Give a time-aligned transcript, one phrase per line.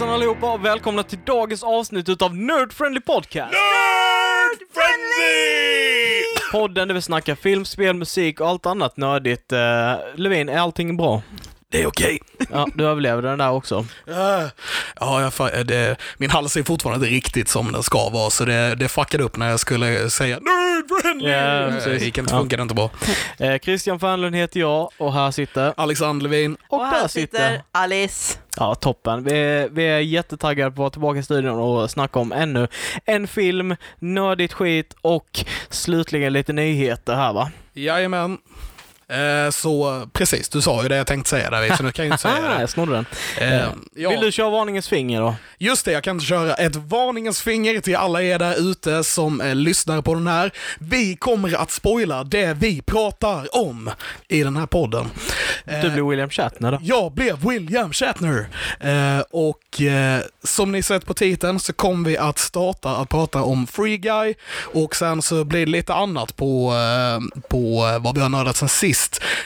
[0.00, 3.52] Hejsan allihopa och välkomna till dagens avsnitt utav Nerd Friendly Podcast!
[3.52, 4.74] Nerdfriendly!
[6.52, 9.52] Podden där vi snackar film, spel, musik och allt annat nördigt.
[9.52, 9.58] Uh,
[10.14, 11.22] Levin, är allting bra?
[11.72, 12.18] Det är okej.
[12.52, 13.86] Ja, du överlevde den där också.
[14.06, 14.50] Ja,
[15.00, 18.74] jag, fa- det, min hals är fortfarande inte riktigt som den ska vara, så det,
[18.74, 21.30] det fuckade upp när jag skulle säga Nerdfriendly!
[21.30, 21.84] Ja, Eh, precis.
[22.00, 22.38] det gick inte, Ja.
[22.40, 22.90] funkade inte bra.
[23.38, 25.72] Eh, Christian Fernlund heter jag och här sitter...
[25.76, 26.56] Alexander Levin.
[26.68, 27.38] Och, Och här sitter...
[27.38, 28.38] sitter Alice.
[28.56, 29.24] Ja, toppen.
[29.24, 32.68] Vi är, vi är jättetaggade på att vara tillbaka i studion och snacka om ännu
[33.04, 37.50] en film, nördigt skit och slutligen lite nyheter här va?
[37.74, 38.38] Jajamän.
[39.10, 42.14] Eh, så precis, du sa ju det jag tänkte säga där, så nu kan jag
[42.14, 42.60] inte säga Ah, det.
[42.60, 43.06] jag snodde den.
[43.38, 44.10] Eh, ja.
[44.10, 45.34] Vill du köra varningens finger då?
[45.58, 49.54] Just det, jag kan köra ett varningens finger till alla er där ute som eh,
[49.54, 50.50] lyssnar på den här.
[50.78, 53.90] Vi kommer att spoila det vi pratar om
[54.28, 55.06] i den här podden.
[55.64, 56.78] Eh, Du blir William Shatner då?
[56.82, 58.48] Jag blev William Shatner.
[58.80, 63.42] Eh, och eh, som ni sett på titeln så kommer vi att starta att prata
[63.42, 64.34] om Free Guy
[64.74, 68.56] och sen så blir det lite annat på, eh, på eh, vad vi har nördat
[68.56, 68.99] sen sist.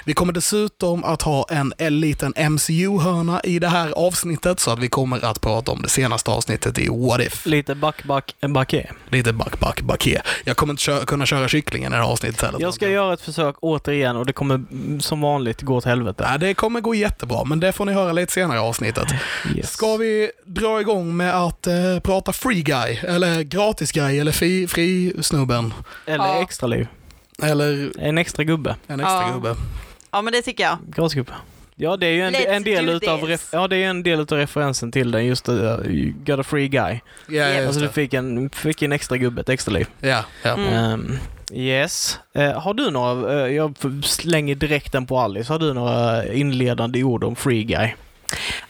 [0.04, 4.78] Vi kommer dessutom att ha en, en liten MCU-hörna i det här avsnittet så att
[4.78, 7.46] vi kommer att prata om det senaste avsnittet i What If.
[7.46, 8.90] Lite back, back, backe.
[9.10, 10.22] Lite back, back, backe.
[10.44, 12.60] Jag kommer inte köra, kunna köra kycklingen i det här avsnittet heller.
[12.60, 16.26] Jag ska göra ett försök återigen och det kommer mm, som vanligt gå åt helvete.
[16.30, 19.08] Nej, det kommer gå jättebra, men det får ni höra lite senare i avsnittet.
[19.56, 19.70] Yes.
[19.72, 24.66] Ska vi dra igång med att eh, prata free guy, eller gratis guy, eller fri,
[24.66, 25.74] fri snubben,
[26.06, 26.42] Eller Ja.
[26.42, 26.86] extra liv.
[27.42, 28.76] Eller En extra gubbe.
[28.86, 29.30] en extra Ja.
[29.34, 29.56] gubbe?
[30.10, 30.78] Ja, men det tycker jag.
[30.86, 31.32] Gratisgubbe.
[31.76, 34.38] Ja, det är ju en, en del utav ref, ja, det är en del utav
[34.38, 35.76] referensen till den, just uh,
[36.26, 37.00] got a free guy.
[37.28, 39.86] Ja, just Alltså du fick en, fick en extra gubbe, ett extra liv.
[40.00, 40.50] Ja, ja.
[40.54, 40.72] Mm.
[40.74, 41.18] Ehm,
[41.52, 42.18] yes.
[42.34, 43.74] Eh, har du några, eh, jag
[44.04, 47.94] slänger direkt den på Alice, har du några inledande ord om free guy?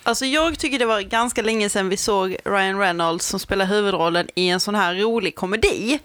[0.02, 4.28] Alltså jag tycker det var ganska länge sedan vi såg Ryan Reynolds som spelar huvudrollen
[4.34, 5.98] i en sån här rolig komedi.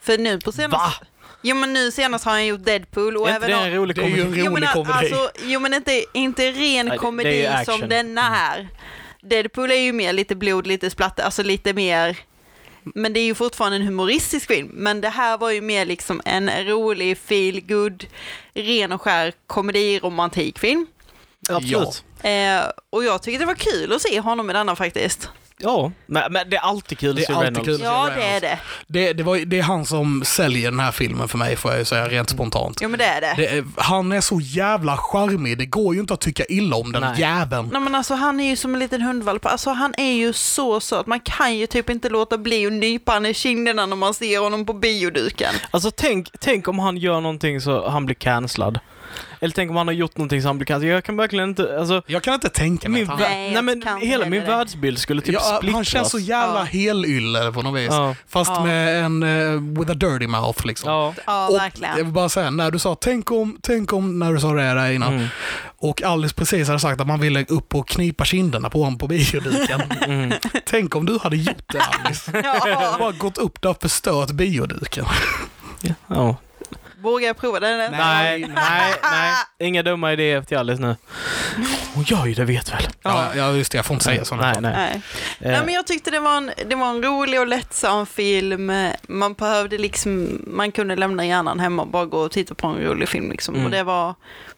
[0.00, 1.00] För nu på senast...
[1.00, 1.06] Va?
[1.42, 3.60] Jo men nu senast har han gjort Deadpool och är inte även...
[3.60, 4.40] det en rolig det är ju komedi?
[4.40, 4.92] en jo, men, rolig komedi.
[4.92, 7.88] Alltså, jo men inte, inte ren Nej, komedi det är ju som action.
[7.88, 8.68] denna här.
[9.22, 12.16] Deadpool är ju mer lite blod, lite splatter, alltså lite mer...
[12.84, 14.70] Men det är ju fortfarande en humoristisk film.
[14.72, 18.06] Men det här var ju mer liksom en rolig, feel good,
[18.54, 20.86] ren och skär komedi-romantikfilm.
[21.48, 22.04] Absolut.
[22.22, 25.28] Eh, och jag tyckte det var kul att se honom i denna faktiskt.
[25.62, 27.66] Ja, men, men det är alltid kul Det att är se alltid Reynolds.
[27.68, 27.78] kul.
[27.78, 28.40] se Ja, det är Reynolds.
[28.86, 29.06] det.
[29.06, 31.78] Det, det, var, det är han som säljer den här filmen för mig, får jag
[31.78, 32.78] ju säga rent spontant.
[32.80, 33.34] Jo, men det är det.
[33.36, 36.92] Det är, han är så jävla charmig, det går ju inte att tycka illa om
[36.92, 37.20] den Nej.
[37.20, 37.68] jäveln.
[37.72, 39.46] Nej, men alltså, han är ju som en liten hundvalp.
[39.46, 41.06] Alltså, han är ju så söt.
[41.06, 44.38] Man kan ju typ inte låta bli att nypa han i kinderna när man ser
[44.40, 45.54] honom på bioduken.
[45.70, 48.78] Alltså tänk, tänk om han gör någonting så han blir cancellad.
[49.42, 50.96] Eller tänk om han har gjort någonting han blir cancellad.
[50.96, 53.30] Jag kan verkligen inte, alltså Jag kan inte tänka mig min, att han...
[53.30, 54.46] Nej, jag nej, men kan hela heller min det.
[54.46, 55.74] världsbild skulle typ Ja, splittras.
[55.74, 56.64] han känns så jävla Ja.
[56.64, 57.88] helylle på något vis.
[57.90, 58.14] Ja.
[58.28, 58.64] Fast Ja.
[58.64, 60.90] med en uh, with a dirty mouth liksom.
[60.90, 61.14] Ja.
[61.26, 61.96] Ja, och verkligen.
[61.96, 64.62] jag vill bara säga, när du sa tänk om, tänk om, när du sa det
[64.62, 65.26] där innan, Mm.
[65.78, 69.06] och Alice precis hade sagt att man ville upp och knipa kinderna på honom på
[69.08, 69.80] bioduken.
[70.02, 70.32] Mm.
[70.66, 72.30] tänk om du hade gjort det Alice.
[72.44, 72.96] Ja.
[72.98, 75.04] Bara gått upp där och förstört bioduken.
[76.06, 76.36] Ja.
[77.02, 77.76] Vågar jag prova det?
[77.76, 79.34] Nej, nej, nej.
[79.68, 80.96] Inga dumma idéer till Alice nu.
[81.94, 82.82] Hon gör ju det, vet väl?
[83.02, 84.72] Ja, ja just det, jag får inte säga sådana Nej, nej.
[84.76, 85.02] Nej.
[85.40, 88.72] Eh, Nej, men jag tyckte det var, en, det var en rolig och lättsam film.
[89.08, 92.84] Man behövde liksom, man kunde lämna hjärnan hemma och bara gå och titta på en
[92.84, 93.54] rolig film liksom.
[93.54, 93.66] Mm.
[93.66, 94.14] Och det var,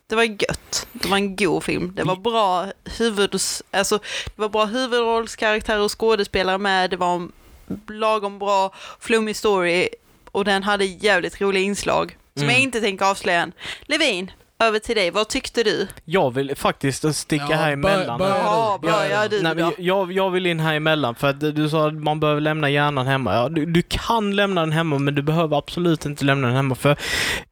[0.07, 0.87] det var gött.
[0.93, 1.93] Det var en god film.
[1.95, 2.67] Det var bra
[2.99, 6.91] huvuds, alltså, det var bra huvudrollskaraktärer och skådespelare med.
[6.91, 7.33] Det var en
[7.89, 9.89] lagom bra, flummig story
[10.31, 12.53] och den hade jävligt roliga inslag som Mm.
[12.55, 13.53] jag inte tänker avslöja än.
[13.83, 14.31] Levin,
[14.63, 15.11] över till dig.
[15.11, 15.89] Vad tyckte du?
[16.05, 18.19] Jag vill faktiskt sticka Ja, här emellan.
[18.19, 19.73] bör- Ja, du, börja börja du Nej, då.
[19.79, 23.07] jag, jag vill in här emellan för att du sa att man behöver lämna hjärnan
[23.07, 23.35] hemma.
[23.35, 26.75] Ja, du, du kan lämna den hemma men du behöver absolut inte lämna den hemma
[26.75, 26.97] för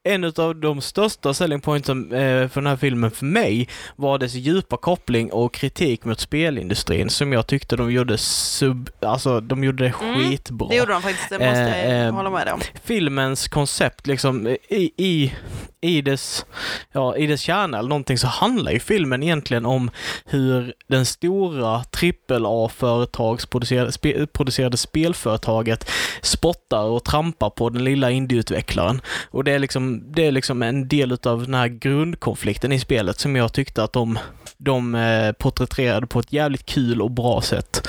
[0.04, 4.34] en av de största selling pointsen eh, för den här filmen för mig var dess
[4.34, 9.84] djupa koppling och kritik mot spelindustrin som jag tyckte de gjorde sub, alltså de gjorde
[9.84, 10.68] det Mm, skitbra.
[10.68, 12.60] Det gjorde de faktiskt, det måste Eh, jag eh, hålla med om.
[12.84, 15.32] filmens koncept liksom i, i,
[15.80, 16.46] i, dess,
[16.92, 19.90] ja, i dess kärna eller någonting så handlar ju filmen egentligen om
[20.24, 25.90] hur den stora AAA-företagsproducerade spe, producerade spelföretaget
[26.22, 29.00] spottar och trampar på den lilla indieutvecklaren.
[29.30, 33.18] Och det är liksom, det är liksom en del av den här grundkonflikten i spelet
[33.18, 34.18] som jag tyckte att de,
[34.58, 37.88] de eh, porträtterade på ett jävligt kul och bra sätt.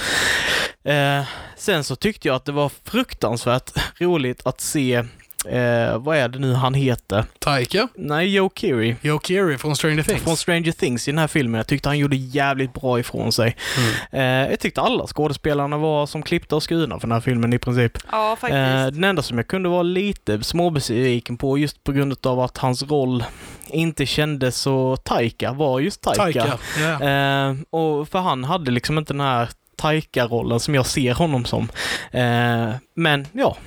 [0.83, 1.23] Eh,
[1.57, 5.03] sen så tyckte jag att det var fruktansvärt roligt att se,
[5.45, 7.25] eh, vad är det nu han heter?
[7.39, 8.95] Taika, Nej, Joe Keery.
[9.01, 10.23] Joe Keery från Stranger Things.
[10.23, 11.57] Från Stranger Things i den här filmen.
[11.57, 13.55] Jag tyckte han gjorde jävligt bra ifrån sig.
[13.77, 14.45] Mm.
[14.45, 17.59] Eh, jag tyckte alla skådespelarna var som klippta och skurna för den här filmen i
[17.59, 17.97] princip.
[18.11, 18.57] Ja, faktiskt.
[18.57, 22.57] Eh, den enda som jag kunde vara lite småbesviken på just på grund av att
[22.57, 23.23] hans roll
[23.67, 26.23] inte kändes så Taika var just Taika.
[26.23, 27.09] Taika, ja.
[27.09, 31.69] Eh, och för han hade liksom inte den här Taika-rollen som jag ser honom som.
[32.11, 33.57] Eh, men ja,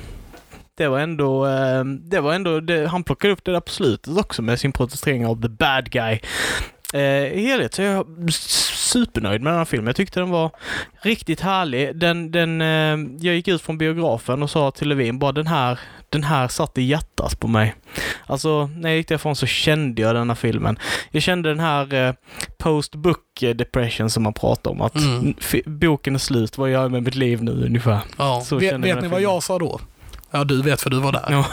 [0.77, 4.19] det var ändå, eh, det var ändå det, han plockade upp det där på slutet
[4.19, 6.19] också med sin protestering av the bad guy.
[6.95, 7.01] Eh,
[7.33, 9.87] I helhet så är jag supernöjd med den här filmen.
[9.87, 10.51] Jag tyckte den var
[11.03, 11.97] riktigt härlig.
[11.97, 15.79] Den, den, eh, jag gick ut från biografen och sa till Levin bara den här,
[16.09, 17.75] den här satt i hjärtat på mig.
[18.27, 20.79] Alltså, när jag gick därifrån så kände jag den här filmen.
[21.11, 22.15] Jag kände den här eh,
[22.59, 24.81] post-book depression som man pratar om.
[24.81, 25.35] Att Mm.
[25.67, 27.99] boken är slut, vad gör jag med mitt liv nu ungefär?
[28.19, 28.43] ja.
[28.45, 29.81] så Vet, vet ni vad jag sa då?
[30.31, 31.27] Ja, du vet för du var där.
[31.31, 31.47] Ja,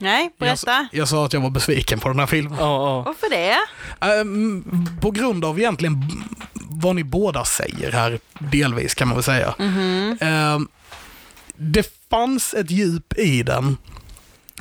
[0.00, 0.88] Nej, berätta.
[0.92, 2.58] Jag sa att jag var besviken på den här filmen.
[2.58, 3.02] ja, ja.
[3.02, 3.56] Varför det?
[4.06, 4.64] Ehm,
[5.00, 6.24] på grund av egentligen
[6.54, 9.54] vad ni båda säger här, delvis kan man väl säga.
[9.58, 10.18] Mhm.
[10.20, 10.68] Ehm,
[11.56, 13.76] det fanns ett djup i den.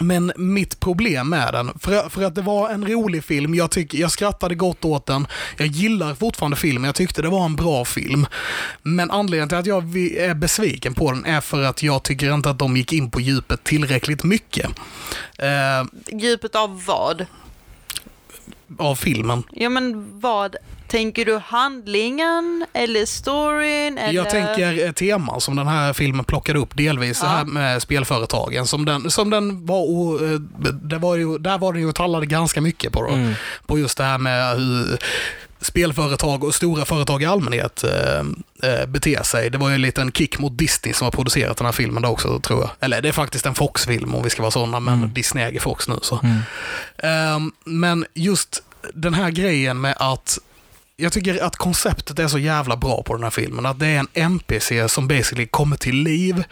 [0.01, 3.93] Men mitt problem med den, för, för att det var en rolig film, jag, tyck,
[3.93, 5.27] jag skrattade gott åt den,
[5.57, 8.25] jag gillar fortfarande filmen, jag tyckte det var en bra film.
[8.81, 12.49] Men anledningen till att jag är besviken på den är för att jag tycker inte
[12.49, 14.65] att de gick in på djupet tillräckligt mycket.
[15.37, 17.25] Eh, Djupet av vad?
[18.77, 19.43] Av filmen.
[19.51, 20.55] Ja, men vad?
[20.87, 23.97] Tänker du handlingen eller storyn?
[23.97, 24.13] Eller...
[24.13, 27.29] Jag tänker teman som den här filmen plockade upp delvis, det Ja.
[27.29, 28.67] här med spelföretagen.
[28.67, 30.39] Som den, som den var, och, eh,
[30.83, 33.33] det var ju, där var den ju och tallade ganska mycket på, då, Mm.
[33.65, 34.97] på just det här med hur
[35.61, 38.19] spelföretag och stora företag i allmänhet eh,
[38.71, 39.49] eh, beter sig.
[39.49, 42.09] Det var ju en liten kick mot Disney som har producerat den här filmen då
[42.09, 42.69] också, tror jag.
[42.79, 45.13] Eller det är faktiskt en Fox-film om vi ska vara sådana, men Mm.
[45.13, 45.99] Disney äger Fox nu.
[46.01, 46.19] Så.
[46.23, 46.37] Mm.
[46.97, 48.63] Ehm, men just
[48.93, 50.39] den här grejen med att
[51.01, 53.65] jag tycker att konceptet är så jävla bra på den här filmen.
[53.65, 56.43] Att det är en NPC som basically kommer till liv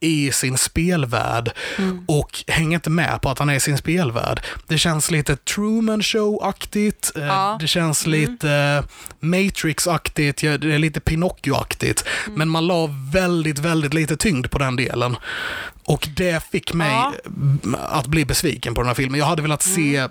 [0.00, 2.04] i sin spelvärld Mm.
[2.08, 4.40] och hänger inte med på att han är i sin spelvärld.
[4.66, 7.12] Det känns lite Truman Show-aktigt.
[7.18, 7.56] eh, Ja.
[7.60, 8.20] Det känns Mm.
[8.20, 8.82] lite
[9.20, 10.40] Matrix-aktigt.
[10.60, 12.04] Det är lite Pinocchio-aktigt.
[12.26, 12.38] Mm.
[12.38, 15.16] Men man la väldigt, väldigt lite tyngd på den delen.
[15.84, 17.12] Och det fick mig Ja.
[17.88, 19.18] att bli besviken på den här filmen.
[19.20, 20.10] Jag hade velat se Mm.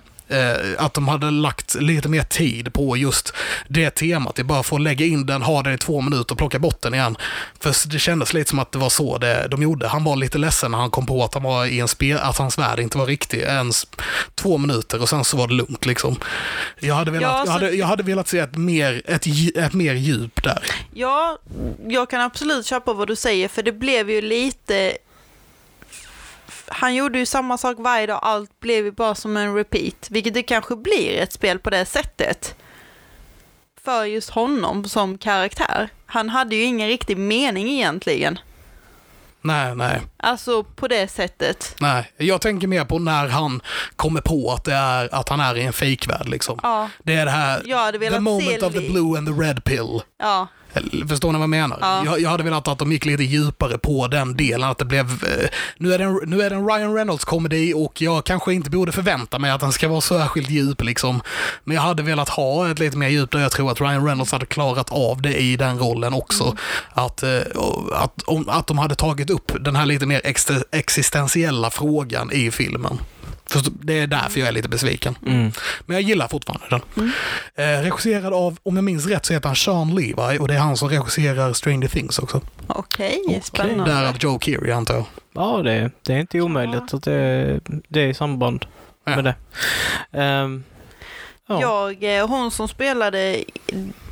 [0.78, 3.32] Att de hade lagt lite mer tid på just
[3.68, 4.34] det temat.
[4.34, 6.58] Det är bara för att lägga in den, ha den i två minuter och plocka
[6.58, 7.16] bort den igen.
[7.60, 9.88] För det kändes lite som att det var så det, de gjorde.
[9.88, 12.38] Han var lite ledsen när han kom på att, han var i en spel, att
[12.38, 13.38] hans värld inte var riktig.
[13.38, 13.86] Ens
[14.34, 16.16] två minuter och sen så var det lugnt liksom.
[16.80, 19.26] Jag hade velat, Ja, jag så- hade, jag hade velat se ett mer, ett,
[19.56, 20.62] ett mer djup där.
[20.94, 21.38] Ja,
[21.88, 24.92] jag kan absolut köpa vad du säger, för det blev ju lite...
[26.68, 30.34] Han gjorde ju samma sak varje dag, allt blev ju bara som en repeat, vilket
[30.34, 32.54] det kanske blir ett spel på det sättet.
[33.84, 35.88] För just honom som karaktär.
[36.06, 38.38] Han hade ju ingen riktig mening egentligen.
[39.40, 40.00] Nej, nej.
[40.16, 41.76] Alltså på det sättet.
[41.80, 43.62] Nej, jag tänker mer på när han
[43.96, 46.60] kommer på att, det är, att han är i en fejkvärld liksom.
[46.62, 48.66] Ja, Det är det här, jag hade the moment se...
[48.66, 50.02] of the blue and the red pill.
[50.18, 50.46] Ja,
[51.08, 51.78] Förstår ni vad jag menar?
[51.80, 52.02] Ja.
[52.04, 54.70] Jag, jag hade velat att de gick lite djupare på den delen.
[54.70, 58.02] Att det blev, eh, nu, är det en, nu är det en Ryan Reynolds-komedi och
[58.02, 60.82] jag kanske inte borde förvänta mig att den ska vara särskilt djup.
[60.84, 61.20] Liksom.
[61.64, 64.32] Men jag hade velat ha ett lite mer djup där jag tror att Ryan Reynolds
[64.32, 66.44] hade klarat av det i den rollen också.
[66.44, 66.56] Mm.
[66.92, 67.40] Att, eh,
[67.92, 72.98] att, att de hade tagit upp den här lite mer ex- existentiella frågan i filmen.
[73.46, 75.18] För det är därför jag är lite besviken.
[75.26, 75.52] Mm.
[75.86, 76.80] Men jag gillar fortfarande den.
[76.96, 77.10] Mm.
[77.54, 80.58] Eh, regisserad av, om jag minns rätt, så heter han Sean Levi och det är
[80.58, 82.40] han som regisserar Stranger Things också.
[82.66, 83.84] okej, spännande.
[83.94, 85.04] Därav Joe Keery antar jag.
[85.32, 88.66] Ja, det, det är inte omöjligt att det, det är i samband
[89.08, 89.16] Ja.
[89.16, 89.34] med det.
[90.20, 90.64] Ehm,
[91.48, 91.60] ja.
[91.60, 93.44] Jag, eh, hon som spelade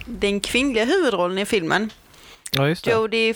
[0.07, 1.91] den kvinnliga huvudrollen i filmen,
[2.53, 2.91] ja, just det.
[2.91, 3.35] Jodie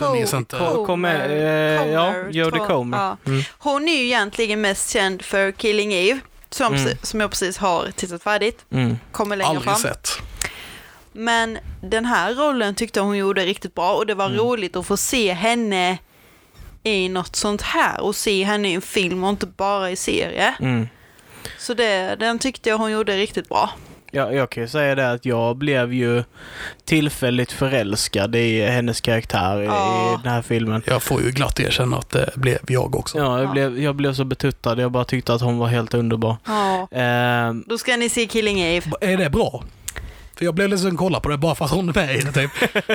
[0.00, 0.56] Jag minns inte.
[0.86, 2.98] Comer, eh, ja, Jodie Comer.
[2.98, 3.16] ja.
[3.26, 3.42] Mm.
[3.58, 6.96] Hon är ju egentligen mest känd för Killing Eve, som, Mm.
[7.02, 8.64] som jag precis har tittat färdigt.
[8.70, 8.96] Mm.
[9.12, 9.76] Kommer längre Aldrig fram.
[9.76, 10.08] sett.
[11.12, 14.38] Men den här rollen tyckte hon gjorde riktigt bra och det var Mm.
[14.38, 15.98] roligt att få se henne
[16.82, 20.54] i något sånt här och se henne i en film och inte bara i serie.
[20.60, 20.88] Mm.
[21.58, 23.70] Så det, den tyckte jag hon gjorde riktigt bra.
[24.14, 26.24] Ja, jag kan ju säga det att jag blev ju
[26.84, 30.14] tillfälligt förälskad i hennes karaktär i, Ja.
[30.20, 30.82] i den här filmen.
[30.86, 33.18] Jag får ju glatt erkänna att det blev jag också.
[33.18, 33.52] Ja, jag, Ja.
[33.52, 34.78] Blev, jag blev så betuttad.
[34.80, 36.36] Jag bara tyckte att hon var helt underbar.
[36.46, 36.88] Ja.
[36.90, 38.90] Ehm, Då ska ni se Killing Eve.
[39.00, 39.64] Är det bra?
[40.38, 42.20] För jag blev lite sugen kolla på det bara för att hon är med i
[42.20, 42.50] det typ.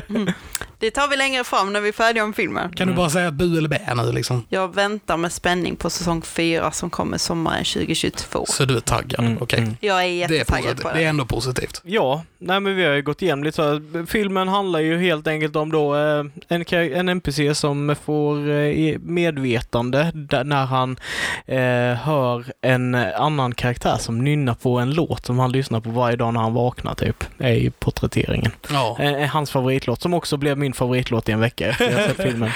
[0.80, 2.72] Det tar vi längre fram när vi är färdiga med filmen.
[2.74, 4.46] Kan du bara säga bu eller bä nu liksom?
[4.50, 8.46] Jag väntar med spänning på säsong 4 som kommer sommaren 2022.
[8.48, 9.20] Så du är taggad?
[9.20, 9.60] Mm, Okej.
[9.60, 9.76] mm.
[9.80, 11.04] Jag är Det, är jättetaggad på det är det.
[11.04, 11.82] ändå positivt.
[11.84, 14.06] Ja, nej men vi har ju gått igenom lite så här.
[14.06, 20.12] Filmen handlar ju helt enkelt om då eh, en, NPC som får eh, medvetande
[20.46, 20.98] när han
[21.46, 26.16] eh, hör en annan karaktär som nynnar på en låt som han lyssnar på varje
[26.16, 28.52] dag när han vaknar typ, är i porträtteringen.
[28.72, 28.98] Ja.
[29.00, 32.52] Eh, hans favoritlåt som också blev min favoritlåt i en vecka efter jag sett filmen.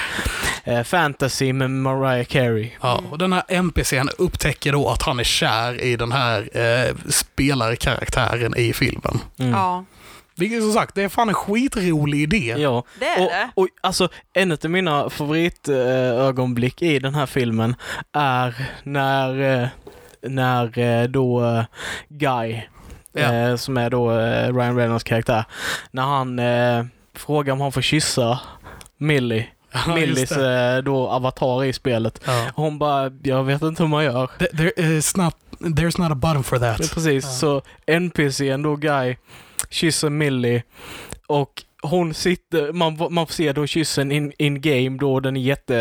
[0.64, 2.72] Eh, Fantasy med Mariah Carey.
[2.82, 6.96] Ja, och den här NPCn upptäcker då att han är kär i den här eh,
[7.10, 9.20] spelarkaraktären i filmen.
[9.40, 9.52] Mm.
[9.52, 9.86] Ja,
[10.36, 12.56] Vilket som sagt, det är fan en skitrolig idé.
[12.58, 13.50] Ja, det är och, det.
[13.56, 17.76] och alltså en av mina favoritögonblick i den här filmen
[18.14, 19.68] är när, eh,
[20.22, 21.64] när eh, då eh,
[22.10, 22.62] Guy,
[23.14, 23.34] Ja.
[23.34, 25.44] eh, som är då eh, Ryan Reynolds karaktär,
[25.92, 28.40] när han eh, frågar om han får kyssa
[28.98, 29.48] Millie,
[29.88, 32.22] Ja, eh, då avatar i spelet.
[32.26, 32.48] Ja.
[32.56, 34.28] Hon bara, jag vet inte hur man gör.
[34.58, 36.78] There, is not, there's not a button for that.
[36.78, 37.30] precis, Ja.
[37.32, 39.18] så NPCn då Guy
[39.70, 40.64] kysser Millie
[41.28, 45.42] och hon sitter, man, man får se då kyssen in, in game då, den är
[45.42, 45.76] jätte,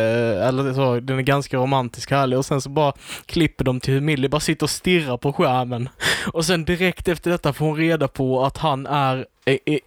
[0.48, 2.92] eller så, den är ganska romantisk och härlig och sen så bara
[3.26, 5.88] klipper de till hur Millie bara sitter och stirrar på skärmen.
[6.32, 9.26] Och sen direkt efter detta får hon reda på att han är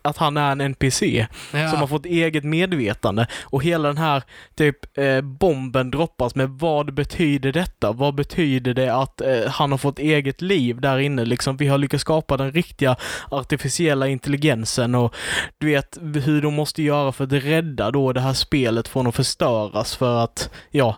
[0.02, 1.70] att han är en NPC Ja.
[1.70, 4.24] som har fått eget medvetande och hela den här
[4.56, 7.92] typ eh, bomben droppas med vad betyder detta?
[7.92, 11.58] Vad betyder det att eh, han har fått eget liv där inne liksom?
[11.58, 12.96] Vi har lyckats skapa den riktiga
[13.30, 15.16] artificiella intelligensen och
[15.58, 19.16] du vet hur de måste göra för att rädda då det här spelet från att
[19.16, 20.98] förstöras för att ja,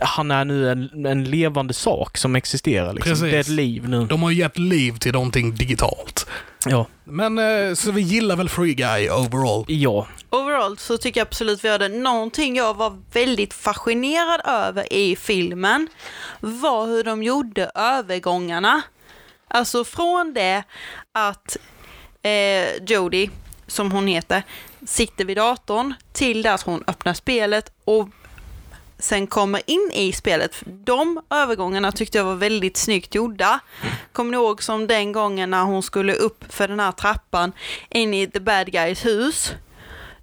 [0.00, 3.10] han är nu en, en levande sak som existerar liksom.
[3.10, 3.30] Precis.
[3.30, 4.06] Det är ett liv nu.
[4.06, 6.26] De har gett liv till någonting digitalt.
[6.64, 6.86] Ja.
[7.04, 9.64] Men eh, så vi gillar väl Free Guy overall.
[9.68, 10.06] Ja.
[10.30, 15.88] Overall så tycker jag absolut vi hade någonting jag var väldigt fascinerad över i filmen
[16.40, 18.82] var hur de gjorde övergångarna.
[19.48, 20.62] Alltså från det
[21.12, 21.56] att
[22.22, 23.30] eh, Jodie,
[23.66, 24.42] som hon heter,
[24.86, 28.08] sitter vid datorn till det att hon öppnar spelet och
[28.98, 30.62] sen kommer in i spelet.
[30.66, 33.60] De övergångarna tyckte jag var väldigt snyggt gjorda.
[34.12, 37.52] Kommer ni ihåg som den gången när hon skulle upp för den här trappan
[37.90, 39.52] in i the bad guys hus?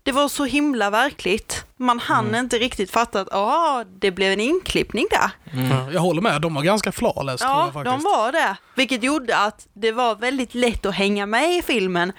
[0.03, 1.65] Det var så himla verkligt.
[1.77, 5.31] Man hann inte riktigt fatta att ah, det blev en inklippning där.
[5.69, 8.57] Ja, Jag håller med, de var ganska flawless tror Ja, jag de var det.
[8.75, 12.11] Vilket gjorde att det var väldigt lätt att hänga med i filmen.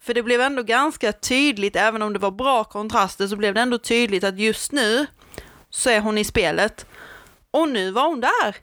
[0.00, 3.60] För det blev ändå ganska tydligt, även om det var bra kontraster, så blev det
[3.60, 5.06] ändå tydligt att just nu
[5.76, 6.86] så är hon i spelet.
[7.50, 8.56] Och nu var hon där.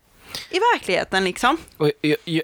[0.49, 1.57] I verkligheten liksom.
[1.77, 1.91] Och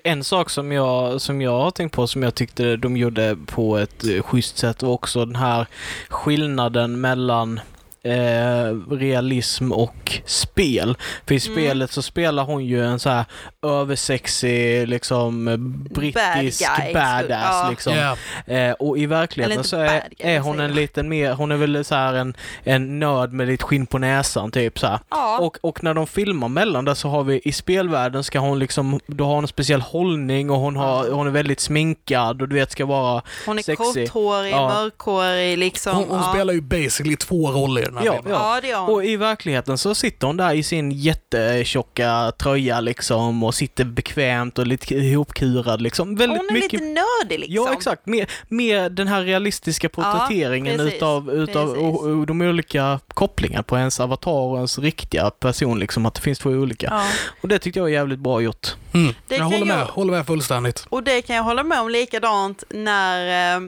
[0.04, 3.78] en sak som jag, som jag har tänkt på som jag tyckte de gjorde på
[3.78, 5.68] ett eh, schysst sätt var också den här
[6.10, 7.60] skillnaden mellan
[8.04, 10.98] eh, realism och spel.
[11.28, 11.56] För i Mm.
[11.58, 13.26] spelet så spelar hon ju en så här
[13.90, 15.46] översexig, liksom
[15.92, 16.94] brittisk Bad guy.
[16.94, 17.30] badass
[17.64, 17.68] Ja.
[17.70, 17.94] liksom.
[17.96, 18.16] Ja.
[18.54, 19.88] Eh, och i verkligheten så är,
[20.18, 23.48] guy, är hon en liten mer, hon är väl så här en, en nörd med
[23.48, 25.00] lite skinn på näsan typ så här.
[25.10, 28.60] Ja, Och, och när de filmar mellan det så har vi i spelvärlden ska hon
[28.60, 32.48] liksom, då har hon en speciell hållning och hon, har, hon är väldigt sminkad och
[32.50, 33.84] du vet ska vara, hon är sexy.
[34.08, 34.68] korthårig, Ja.
[34.70, 35.96] mörkhårig liksom.
[35.96, 36.34] Hon, hon ja.
[36.34, 38.34] spelar ju basically två roller i den här Ja, filmen.
[38.34, 38.90] Ja, det gör hon.
[38.94, 44.60] och i verkligheten så sitter hon där i sin jättetjocka tröja liksom och sitter bekvämt
[44.60, 46.16] och lite ihopkurad liksom.
[46.16, 47.56] Väldigt Hon är mycket lite nördig liksom.
[47.68, 48.06] Ja, exakt.
[48.06, 53.78] Mer, mer den här realistiska porträtteringen precis, utav, utav och, och de olika kopplingarna på
[53.78, 56.88] ens avatar och ens riktiga person, liksom att det finns två olika.
[56.92, 57.06] Ja.
[57.42, 58.76] Och det tyckte jag var jävligt bra gjort.
[58.94, 59.14] Mm.
[59.28, 60.86] Jag håller med, jag- håller med fullständigt.
[60.90, 63.62] Och det kan jag hålla med om likadant när eh,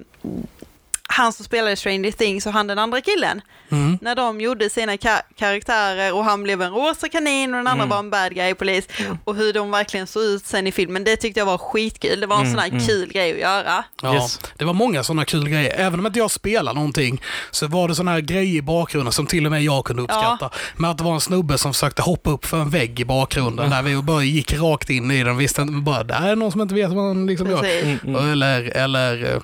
[1.12, 3.41] han som spelade Stranger Things och han den andra killen,
[3.72, 3.98] Mm.
[4.01, 7.84] när de gjorde sina ka- karaktärer och han blev en rosa kanin och den andra
[7.84, 7.89] Mm.
[7.89, 8.88] var en bad guy polis
[9.24, 12.20] och hur de verkligen såg ut sen i filmen, det tyckte jag var skitkul.
[12.20, 12.86] Det var en Mm, sån här mm.
[12.88, 13.84] kul grej att göra.
[14.01, 14.39] Ja, Yes.
[14.58, 15.74] det var många sådana kul grejer.
[15.77, 19.25] Även om inte jag spelar någonting så var det sådana här grejer i bakgrunden som
[19.25, 20.50] till och med jag kunde uppskatta.
[20.77, 23.70] Med att det var en snubbe som försökte hoppa upp för en vägg i bakgrunden
[23.70, 25.38] där vi bara gick rakt in i den.
[25.38, 27.58] Visste inte, bara, där är någon som inte vet vad man liksom gör.
[27.60, 27.84] Precis.
[27.84, 28.32] Mm, mm.
[28.32, 29.41] Eller, eller eh,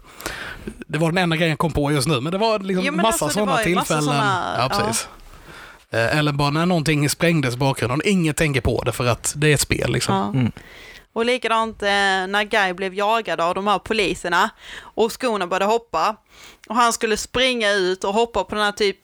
[0.88, 2.94] det var den enda grejen jag kom på just nu, men det var liksom Jo,
[2.94, 4.04] massa alltså, sådana ju massa tillfällen.
[4.22, 5.08] såna- ja, precis.
[5.90, 8.02] Eh, Eller bara när någonting sprängdes i bakgrunden.
[8.06, 9.92] Ingen tänker på det för att det är ett spel.
[9.92, 10.16] Liksom.
[10.16, 10.40] Ja.
[10.40, 10.52] Mm.
[11.14, 14.50] Och likadant eh, när Guy blev jagad av de här poliserna
[14.82, 16.16] och skorna började hoppa
[16.68, 18.98] och han skulle springa ut och hoppa på den här typ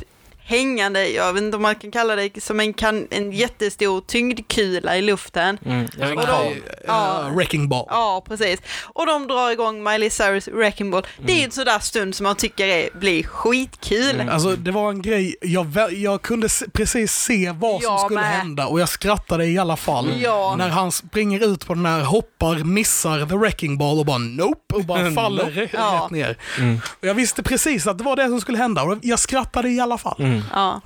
[0.45, 4.97] hängande, jag vet inte om man kan kalla det som en, kan, en jättestor tyngdkula
[4.97, 5.57] i luften.
[5.65, 5.85] Mm.
[5.97, 6.53] Vet Och
[6.87, 7.29] ja.
[7.35, 7.85] Wrecking Ball.
[7.89, 8.59] Ja, precis.
[8.93, 11.05] Och de drar igång Miley Cyrus Wrecking Ball.
[11.25, 11.45] Det är Mm.
[11.45, 14.09] en sån där stund som man tycker är, blir skitkul.
[14.15, 14.29] Mm.
[14.29, 18.19] Alltså det var en grej, jag, jag kunde se, precis se vad som Jag skulle
[18.21, 18.29] med.
[18.37, 20.21] hända och jag skrattade i alla fall.
[20.21, 20.55] Ja.
[20.57, 24.75] När han springer ut på den här, hoppar, missar the wrecking ball och bara nope
[24.75, 26.07] och bara faller rätt Ja.
[26.11, 26.37] ner.
[26.57, 26.79] Mm.
[26.99, 29.79] Och jag visste precis att det var det som skulle hända och jag skrattade i
[29.79, 30.15] alla fall.
[30.33, 30.43] Mm.
[30.53, 30.81] Ja.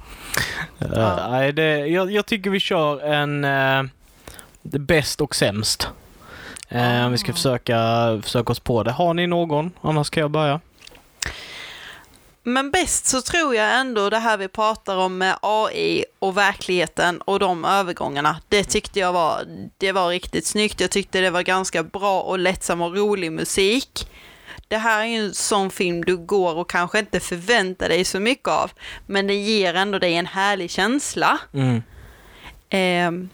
[0.79, 3.85] Eh, nej, det, jag, jag tycker vi kör en uh,
[4.61, 5.87] bäst och sämst.
[6.69, 7.77] Eh, Om vi ska försöka,
[8.23, 8.91] försöka oss på det.
[8.91, 9.71] Har ni någon?
[9.81, 10.59] Annars kan jag börja.
[12.43, 17.21] Men bäst så tror jag ändå det här vi pratar om med AI och verkligheten
[17.21, 18.37] och de övergångarna.
[18.49, 19.41] Det tyckte jag var,
[19.77, 20.79] det var riktigt snyggt.
[20.79, 24.07] Jag tyckte det var ganska bra och lättsam och rolig musik.
[24.67, 28.19] Det här är ju en sån film du går och kanske inte förväntar dig så
[28.19, 28.71] mycket av,
[29.05, 31.39] men det ger ändå dig en härlig känsla.
[31.53, 31.83] Mm.
[32.69, 33.29] Ehm,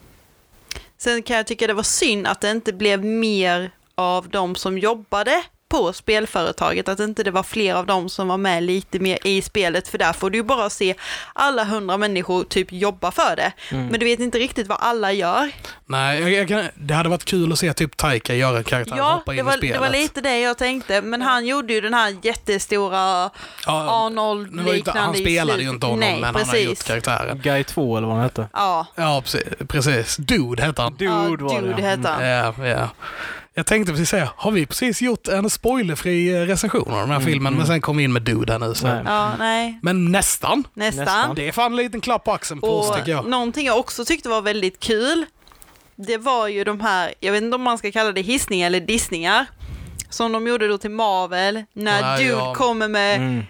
[0.98, 4.78] sen kan jag tycka det var synd att det inte blev mer av de som
[4.78, 9.18] jobbade på spelföretaget, att inte det var fler av dem som var med lite mer
[9.24, 10.96] i spelet, för där får du ju bara se
[11.34, 13.52] alla hundra människor typ jobba för det.
[13.72, 13.88] Mm.
[13.88, 15.52] Men du vet inte riktigt vad alla gör.
[15.86, 18.94] Nej, jag, jag kan, det hade varit kul att se typ Taika göra en karaktär
[18.94, 19.76] och Ja, hoppa in det var, i spelet.
[19.76, 23.30] det var lite det jag tänkte, men han gjorde ju den här jättestora
[23.66, 26.84] ja, Arnold-liknande Han spelade ju inte honom, Nej, men han har gjort precis.
[26.88, 27.40] karaktären.
[27.44, 28.48] Guy 2 eller vad han hette.
[28.54, 29.44] Ja, Ja, precis.
[29.68, 30.16] precis.
[30.18, 30.94] Dude hette han.
[30.96, 31.68] Dude ja, var det.
[31.68, 32.26] Dude hette han.
[32.28, 32.90] Ja, ja.
[33.54, 37.16] Jag tänkte precis säga, har vi precis gjort en spoilerfri eh, recension av den här
[37.16, 37.58] Mm, filmen, mm.
[37.58, 38.74] men sen kom vi in med Dude här nu.
[38.76, 38.88] Så.
[38.88, 39.02] Nej.
[39.06, 40.64] Ja, nej, Men nästan.
[40.74, 41.36] nästan.
[41.36, 43.26] Det är fan en liten klapp på axeln på oss tycker jag.
[43.28, 45.26] någonting jag också tyckte var väldigt kul,
[45.96, 48.80] det var ju de här, jag vet inte om man ska kalla det hissningar eller
[48.80, 49.46] dissningar,
[50.10, 52.54] som de gjorde då till Marvel, när Ja, Dude ja.
[52.56, 53.44] kommer med Mm.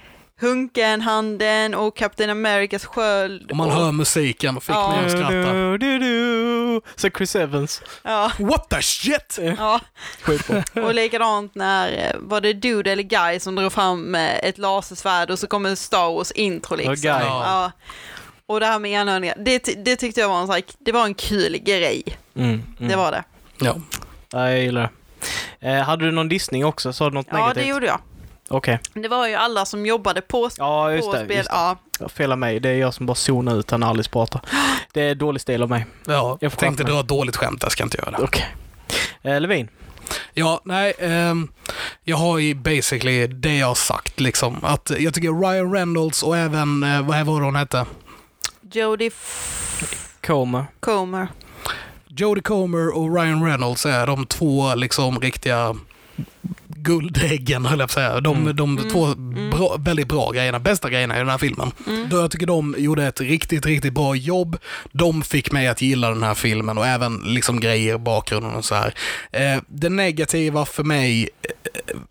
[0.44, 3.52] Hunken-handen och Captain Americas sköld.
[3.52, 4.92] Och man hör musiken och fick Ja.
[4.96, 5.32] mig att skratta.
[5.32, 6.82] Du, du, du.
[6.96, 7.82] Så Chris Evans.
[8.04, 9.40] Ja, What the shit!
[9.58, 9.80] ja.
[10.84, 15.30] Och likadant när, eh, var det Dude eller Guy som drog fram eh, ett lasersvärd
[15.32, 16.96] och så kommer Star Wars intro liksom.
[16.96, 17.12] Guy.
[17.26, 17.72] Ja.
[18.46, 21.14] Och det här med enhörningar, det, det tyckte jag var en, sån det var en
[21.14, 22.04] kul grej.
[22.36, 22.50] Mm.
[22.50, 22.90] Mm.
[22.90, 23.24] Det var det.
[23.60, 23.76] Ja.
[24.32, 24.90] Ja, jag gillar det.
[25.70, 26.94] Eh, hade du någon dissning också?
[26.94, 27.64] Sa du något Ja, negativt?
[27.64, 28.00] det gjorde jag.
[28.48, 28.80] Okej.
[28.94, 31.26] Det var ju alla som jobbade på, Ja, just på det.
[31.26, 31.38] spel.
[31.38, 31.56] Just det.
[31.56, 31.78] Ja.
[32.00, 32.60] Ja, Fel av mig.
[32.60, 34.42] Det är jag som bara zonar ut när Alice pratar.
[34.94, 35.86] Det är dålig stil av mig.
[36.08, 36.38] ja.
[36.42, 36.94] Jag får tänkte mig.
[36.94, 38.18] dra ett dåligt skämt, jag ska inte göra det.
[38.24, 38.56] Okej.
[39.22, 39.70] Eh, Levin.
[40.34, 40.94] Ja, nej.
[41.00, 41.48] ehm,
[42.04, 44.58] jag har ju basically det jag har sagt liksom.
[44.64, 47.86] Att jag tycker Ryan Reynolds och även, eh, vad var det hon hette?
[48.72, 50.66] Jodie F- Comer.
[50.80, 51.28] Comer.
[52.08, 55.76] Jodie Comer och Ryan Reynolds är de två liksom riktiga
[56.76, 58.22] guldäggen höll jag på att säga.
[58.22, 58.56] De, Mm.
[58.56, 58.90] de Mm.
[58.92, 59.50] två Mm.
[59.50, 61.72] bra, väldigt bra grejerna, bästa grejerna i den här filmen.
[61.88, 62.10] Mm.
[62.10, 64.58] Då jag tycker de gjorde ett riktigt, riktigt bra jobb.
[64.92, 68.66] De fick mig att gilla den här filmen och även liksom grejer i bakgrunden och
[68.66, 68.94] så här.
[69.32, 71.30] Eh, det negativa för mig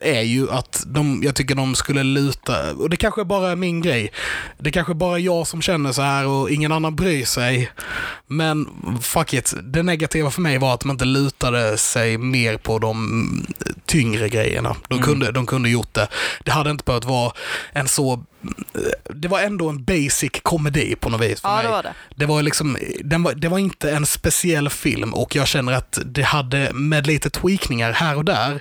[0.01, 3.57] eh, är ju att de, jag tycker de skulle luta, och det kanske bara är
[3.57, 4.12] min grej.
[4.59, 7.70] Det kanske bara är jag som känner så här och ingen annan bryr sig.
[8.27, 8.68] Men
[9.03, 13.46] fuck it, det negativa för mig var att de inte lutade sig mer på de
[13.87, 14.51] tyngre grejerna.
[14.60, 15.02] De, Mm.
[15.02, 16.08] kunde, de kunde gjort det.
[16.44, 17.32] Det hade inte behövt vara
[17.72, 18.24] en så...
[19.14, 21.64] Det var ändå en basic komedi på något vis för Ja, mig.
[21.64, 21.92] det var det.
[22.16, 25.98] Det var liksom, den var, det var inte en speciell film och jag känner att
[26.04, 28.60] det hade med lite tweakningar här och där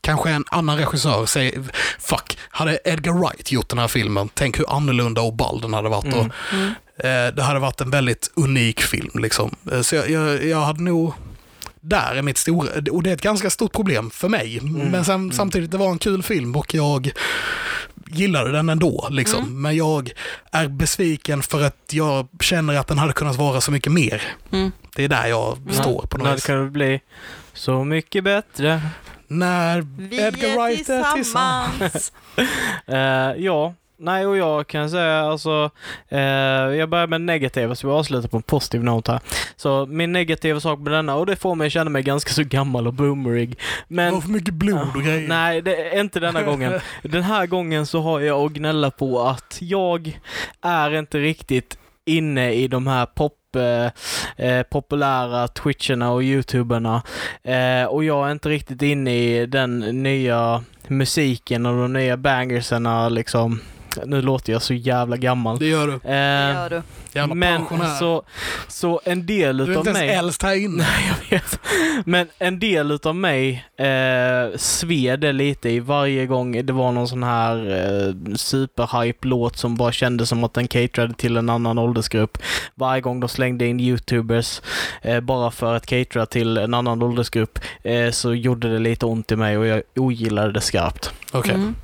[0.00, 1.62] Kanske en annan regissör säger,
[1.98, 5.88] fuck, hade Edgar Wright gjort den här filmen, tänk hur annorlunda och ball den hade
[5.88, 6.04] varit.
[6.04, 6.18] Mm.
[6.18, 6.68] Och, Mm.
[7.28, 9.56] eh, det hade varit en väldigt unik film liksom.
[9.72, 11.12] Eh, så jag, jag, jag hade nog,
[11.88, 14.60] där är mitt stora, och det är ett ganska stort problem för mig.
[14.62, 15.32] Men sen, Mm.
[15.32, 17.10] samtidigt, det var en kul film och jag
[18.10, 19.08] gillade den ändå.
[19.10, 19.44] Liksom.
[19.44, 19.62] Mm.
[19.62, 20.10] Men jag
[20.52, 24.22] är besviken för att jag känner att den hade kunnat vara så mycket mer.
[24.52, 24.72] Mm.
[24.96, 26.46] Det är där jag står på något vis.
[26.46, 27.00] kan det bli
[27.52, 28.80] så mycket bättre?
[29.28, 31.72] När Vi Edgar är Wright är tillsammans.
[31.92, 32.12] tillsammans.
[32.86, 32.96] Eh,
[33.44, 35.70] ja, nej och jag kan säga alltså,
[36.08, 39.20] eh, jag börjar med negativa så vi avslutar på en positiv note här.
[39.56, 42.42] Så min negativa sak med denna, och det får mig att känna mig ganska så
[42.42, 43.58] gammal och boomerig.
[43.88, 45.28] Men Och för mycket blod och grejer.
[45.28, 46.80] Nej, det inte denna gången.
[47.02, 50.20] Den här gången så har jag att gnälla på att jag
[50.62, 57.02] är inte riktigt inne i de här pop eh, eh, populära twitcherna och youtuberna.
[57.42, 63.08] Eh, och jag är inte riktigt inne i den nya musiken och de nya bangerserna
[63.08, 63.60] liksom.
[64.04, 65.58] Nu låter jag så jävla gammal.
[65.58, 66.00] Det gör du.
[66.02, 66.82] Det Eh, gör du.
[67.12, 67.62] Jävla men
[67.98, 68.22] så,
[68.68, 70.08] så en del du är utav inte mig...
[70.08, 70.76] ens äldst här inne.
[70.76, 71.60] Nej, jag vet.
[72.04, 77.08] Men en del utav mig eh, sved det lite i varje gång det var någon
[77.08, 82.38] sån här eh, superhype-låt som bara kändes som att den caterade till en annan åldersgrupp.
[82.74, 84.60] Varje gång de slängde in YouTubers
[85.02, 89.32] eh, bara för att catera till en annan åldersgrupp eh, så gjorde det lite ont
[89.32, 91.12] i mig och jag ogillade det skarpt.
[91.32, 91.54] Okej.
[91.54, 91.74] Mm.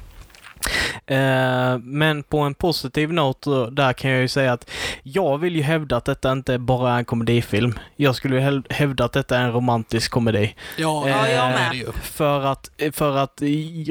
[1.07, 4.71] Eh, men på en positiv not där kan jag ju säga att
[5.03, 7.79] jag vill ju hävda att detta inte bara är en komedifilm.
[7.97, 10.55] Jag skulle ju häv- hävda att detta är en romantisk komedi.
[10.77, 11.95] Ja, Ja, jag det med.
[12.03, 13.43] För att, för att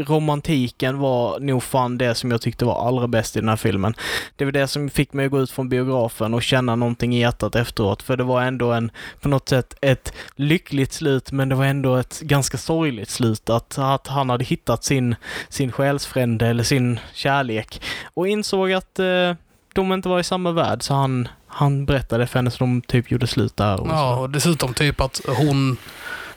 [0.07, 3.93] romantiken var nog fan det som jag tyckte var allra bäst i den här filmen.
[4.35, 7.19] Det var det som fick mig att gå ut från biografen och känna någonting i
[7.19, 8.01] hjärtat efteråt.
[8.01, 11.95] För det var ändå en, på något sätt, ett lyckligt slut men det var ändå
[11.95, 13.49] ett ganska sorgligt slut.
[13.49, 15.15] Att, att han hade hittat sin,
[15.49, 17.81] sin själsfrände eller sin kärlek
[18.13, 19.35] och insåg att eh,
[19.73, 23.11] de inte var i samma värld så han, han berättade för henne så de typ
[23.11, 23.81] gjorde slut där.
[23.81, 25.77] Och Ja, och dessutom typ att hon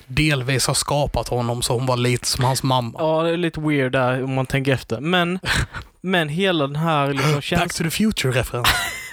[0.06, 2.92] delvis har skapat honom så hon var lite som hans mamma.
[2.98, 5.00] Ja, det är lite weird där om man tänker efter.
[5.00, 5.38] Men,
[6.00, 8.68] men hela den här liksom Back to the future-referens.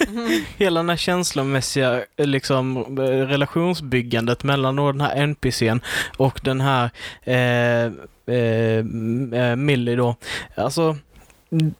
[0.57, 5.81] hela den här känslomässiga eh, liksom, eh, relationsbyggandet mellan då den här NPCn
[6.17, 6.89] och den här
[7.23, 7.91] eh,
[8.31, 8.77] eh,
[9.49, 10.15] eh, Millie då.
[10.55, 10.97] Alltså,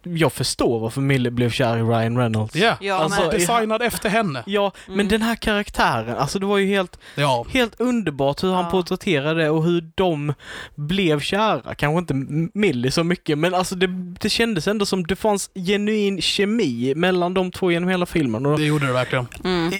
[0.03, 2.55] jag förstår varför Millie blev kär i Ryan Reynolds.
[2.55, 4.43] Ja, Ja, Alltså, men, designad efter henne.
[4.45, 5.07] Ja, men Mm.
[5.07, 7.45] den här karaktären, alltså det var ju helt, Ja.
[7.49, 8.69] helt underbart hur han Ja.
[8.71, 10.33] porträtterade och hur de
[10.75, 11.75] blev kära.
[11.75, 12.13] Kanske inte
[12.59, 13.87] Millie så mycket, men alltså det,
[14.21, 18.45] det kändes ändå som det fanns genuin kemi mellan de två genom hela filmen.
[18.45, 19.27] Och Det gjorde det verkligen.
[19.43, 19.73] mm.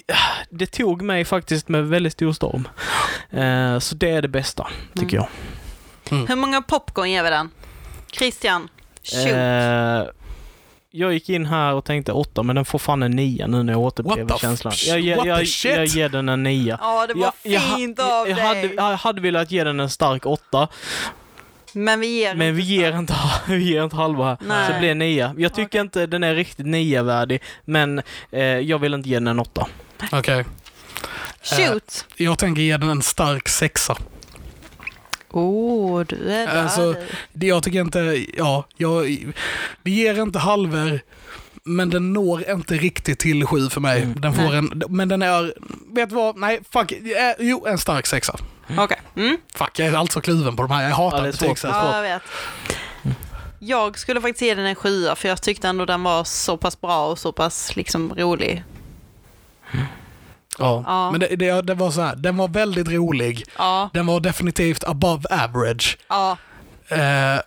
[0.50, 2.68] det tog mig faktiskt med väldigt stor storm.
[3.30, 5.26] Eh, så det är det bästa, tycker Mm.
[5.26, 5.28] jag.
[6.10, 7.50] Hur många popcorn ger vi den?
[8.12, 8.70] Christian,
[9.04, 9.26] shoot.
[9.28, 10.04] Eh,
[10.94, 13.74] jag gick in här och tänkte åtta, men den får fan en nia nu när
[13.74, 14.74] jag återupplever känslan.
[14.88, 15.76] Jag, ge- what the jag, shit?
[15.76, 16.78] jag ger den en nia.
[16.82, 18.46] Ja, det var jag, fint jag, av jag, dig.
[18.46, 20.68] hade, jag hade velat ge den en stark åtta,
[21.74, 23.16] Men vi ger men vi inte ger inte,
[23.48, 24.38] vi ger inte halva här.
[24.42, 24.68] Nej.
[24.68, 25.36] Så det blir nia.
[25.38, 25.82] Jag tycker Okej.
[25.82, 29.68] inte den är riktigt nia-värdig, men eh, jag vill inte ge den en åtta.
[30.12, 30.46] Okej.
[31.44, 32.06] Shoot!
[32.16, 33.98] Jag tänker ge den en stark sexa.
[35.32, 36.64] Oh, du är där.
[36.64, 36.96] Alltså.
[37.34, 39.06] Det- Jag tycker inte, ja, jag,
[39.84, 41.02] det ger inte halver,
[41.64, 44.02] men den når inte riktigt till sju för mig.
[44.02, 44.22] Mm.
[44.22, 44.58] Den får Nej.
[44.58, 45.54] en, men den är,
[45.96, 47.00] vet du vad, nej, fuck, eh,
[47.40, 48.36] jo, en stark sexa.
[48.78, 49.02] Okej.
[49.16, 49.38] Mm.
[49.56, 51.42] Fuck, jag är alltså kluven på de här, jag hatar Ja, det är svårt.
[51.42, 51.72] betygssätt.
[51.74, 52.22] Ja, jag vet.
[53.60, 56.82] Jag skulle faktiskt ge den en sjua för jag tyckte ändå den var så pass
[56.82, 58.64] bra och så pass liksom rolig.
[60.60, 60.84] Ja.
[60.88, 61.12] Ja.
[61.12, 63.44] Men det, det, det var så här, den var väldigt rolig.
[63.58, 65.98] Ja, Den var definitivt above average.
[66.10, 66.38] ja,
[66.88, 67.40] Eh,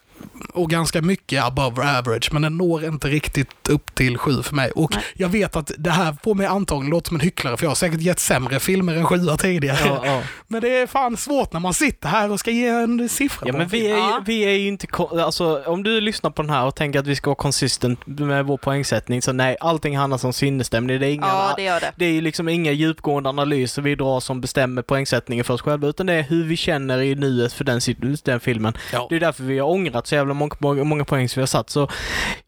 [0.53, 4.70] och ganska mycket above average, men den når inte riktigt upp till sju för mig.
[4.70, 5.05] Och Nej.
[5.14, 7.75] jag vet att det här får mig antagligen låta som en hycklare, för jag har
[7.75, 9.79] säkert gett sämre filmer än sjua tidigare.
[9.85, 10.23] Ja, ja.
[10.49, 13.53] Men det är fan svårt när man sitter här och ska ge en siffra Ja
[13.53, 14.23] på men en vi är, ju, Ja.
[14.27, 14.87] vi är ju inte,
[15.25, 18.47] alltså om du lyssnar på den här och tänker att vi ska vara consistent med
[18.47, 21.01] vår poängsättning, så nej, allting handlar om sinnesstämning.
[21.01, 21.92] Det är inga, ja, det gör det.
[21.97, 26.07] det är liksom inga djupgående analyser vi drar som bestämmer poängsättningen för oss själva, utan
[26.07, 27.81] det är hur vi känner i nuet för den,
[28.25, 28.77] den filmen.
[28.92, 29.07] Ja.
[29.11, 31.70] Det är därför vi har ångrat så jävla många, många, poäng som vi har satt,
[31.70, 31.88] så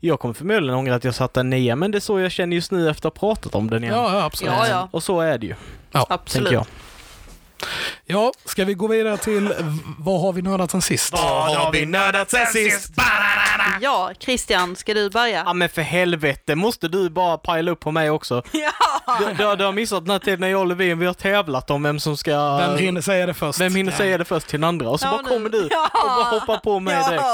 [0.01, 2.55] jag kommer förmodligen ångra att jag satte en nia, men det är så jag känner
[2.57, 3.97] just nu efter att ha pratat om den igen.
[3.97, 4.53] Ja, ja, absolut.
[4.53, 4.89] Ja, Ja, ja.
[4.93, 5.55] Och så är det ju,
[5.93, 6.49] Absolut.
[6.51, 6.67] tänker
[8.07, 8.33] jag.
[8.45, 9.55] ska vi gå vidare till
[9.99, 11.13] vad har vi nördat sen sist?
[11.13, 12.93] Vad har vi nördat sen sist?
[13.81, 15.43] Ja, Christian, ska du börja?
[15.47, 18.43] Ja men för helvete, måste du bara pajla upp på mig också?
[18.53, 18.73] Ja!
[19.19, 21.71] Du, du, du har missat den här tiden när jag och Levin, vi har tävlat
[21.71, 22.57] om vem som ska...
[22.57, 23.61] Vem hinner säga det först?
[23.61, 24.91] vem hinner säga det först till den andra?
[24.91, 25.91] Och så Ja, bara kommer du och Ja.
[25.93, 27.25] bara hoppar på mig direkt.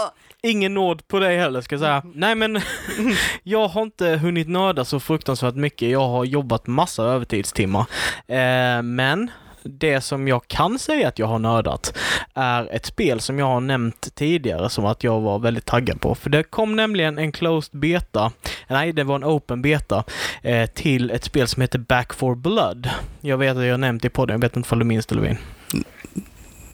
[0.44, 2.02] Ingen nåd på dig heller ska jag säga.
[2.14, 2.60] Nej men,
[3.42, 5.90] jag har inte hunnit nörda så fruktansvärt mycket.
[5.90, 7.86] Jag har jobbat massa övertidstimmar.
[8.26, 9.30] Eh, men
[9.62, 11.98] det som jag kan säga att jag har nördat
[12.34, 16.14] är ett spel som jag har nämnt tidigare som att jag var väldigt taggad på.
[16.14, 18.32] För det kom nämligen en closed beta,
[18.68, 20.04] nej det var en open beta,
[20.42, 22.90] eh, till ett spel som heter Back for Blood.
[23.20, 25.06] Jag vet att jag har nämnt det i podden, jag vet inte om du minns
[25.06, 25.38] det Levin?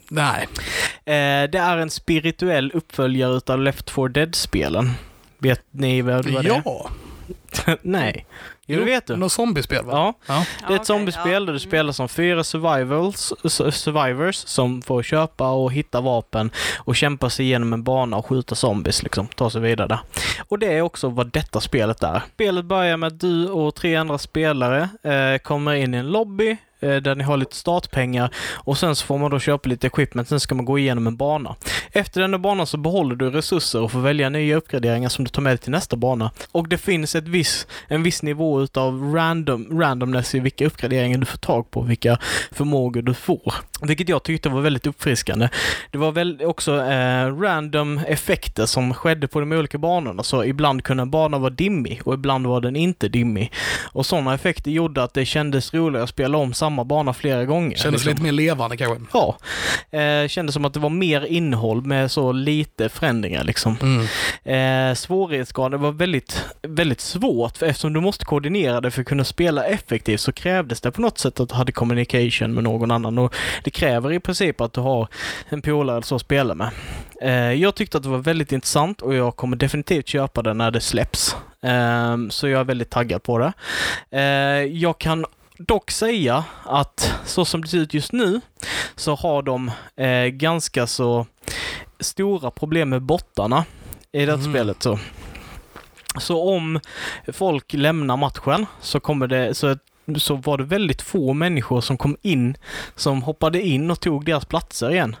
[0.09, 0.47] Nej.
[1.05, 4.91] Eh, det är en spirituell uppföljare utav Left 4 Dead-spelen.
[5.37, 6.43] Vet ni vad det är?
[6.65, 6.89] Ja.
[7.81, 8.25] Nej.
[8.65, 9.15] Jo, det vet du.
[9.15, 9.91] Något zombiespel va?
[9.93, 10.45] Ja, Ja.
[10.67, 11.39] det är ett zombiespel ja.
[11.39, 16.95] där du spelar som fyra survivals, su- survivors som får köpa och hitta vapen och
[16.95, 19.27] kämpa sig igenom en bana och skjuta zombies, liksom.
[19.27, 19.99] Ta sig vidare.
[20.47, 22.21] Och det är också vad detta spelet är.
[22.33, 26.57] Spelet börjar med att du och tre andra spelare eh, kommer in i en lobby
[26.81, 30.27] Eh, där ni har lite startpengar och sen så får man då köpa lite equipment,
[30.27, 31.55] sen ska man gå igenom en bana.
[31.91, 35.29] Efter den här banan så behåller du resurser och får välja nya uppgraderingar som du
[35.29, 36.31] tar med dig till nästa bana.
[36.51, 41.25] Och det finns ett viss, en viss nivå utav random, randomness i vilka uppgraderingar du
[41.25, 42.17] får tag på, vilka
[42.51, 43.53] förmågor du får.
[43.81, 45.49] Vilket jag tyckte var väldigt uppfriskande.
[45.91, 50.83] Det var väl också eh, random effekter som skedde på de olika banorna, så ibland
[50.83, 53.53] kunde en bana vara dimmig och ibland var den inte dimmig.
[53.91, 57.77] Och sådana effekter gjorde att det kändes roligare att spela om samma bana flera gånger.
[57.77, 58.09] Kändes liksom.
[58.09, 59.05] lite mer levande kanske.
[59.13, 59.37] Ja,
[59.99, 63.77] eh, kändes som att det var mer innehåll med så lite förändringar liksom.
[63.81, 64.89] Mm.
[64.89, 69.23] Eh, svårighetsgraden var väldigt, väldigt svårt för eftersom du måste koordinera det för att kunna
[69.23, 73.17] spela effektivt så krävdes det på något sätt att du hade communication med någon annan
[73.17, 75.07] och det kräver i princip att du har
[75.49, 76.69] en polare så att spela med.
[77.21, 80.71] Eh, jag tyckte att det var väldigt intressant och jag kommer definitivt köpa det när
[80.71, 81.35] det släpps.
[81.61, 83.53] Eh, så jag är väldigt taggad på det.
[84.11, 85.25] Eh, jag kan
[85.67, 88.41] dock säga att så som det ser ut just nu
[88.95, 91.25] så har de eh, ganska så
[91.99, 93.65] stora problem med bottarna
[94.11, 94.51] i det Mm.
[94.51, 94.83] spelet.
[94.83, 94.99] Så.
[96.19, 96.79] så om
[97.33, 99.77] folk lämnar matchen så kommer det så,
[100.17, 102.57] så var det väldigt få människor som kom in
[102.95, 105.15] som hoppade in och tog deras platser igen.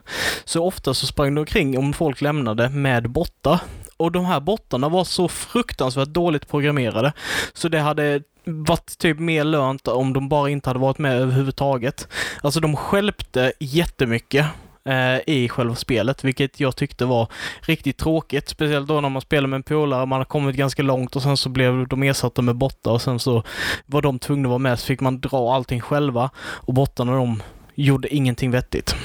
[0.45, 3.59] Så ofta så sprang de omkring om folk lämnade med bottar.
[3.99, 7.13] Och de här bottarna var så fruktansvärt dåligt programmerade
[7.53, 12.07] så det hade varit typ mer lönt om de bara inte hade varit med överhuvudtaget.
[12.41, 14.45] Alltså de skälpte jättemycket
[14.85, 17.27] eh, i själva spelet, vilket jag tyckte var
[17.61, 18.49] riktigt tråkigt.
[18.49, 21.37] Speciellt då när man spelar med en polare, man har kommit ganska långt och sen
[21.37, 23.43] så blev de ersatta med bottar och sen så
[23.85, 27.43] var de tvungna att vara med så fick man dra allting själva och bottarna de
[27.75, 28.95] gjorde ingenting vettigt.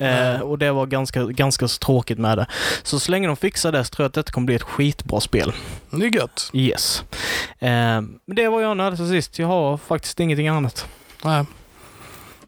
[0.00, 2.46] Eh, och det var ganska, ganska tråkigt med det.
[2.82, 5.20] Så så länge de fixar det så tror jag att detta kommer bli ett skitbra
[5.20, 5.52] spel.
[5.90, 6.50] Det är gött.
[6.52, 7.04] Yes.
[7.58, 9.38] Eh, men det var jag nördade sist.
[9.38, 10.86] Jag har faktiskt ingenting annat.
[11.24, 11.44] Nej.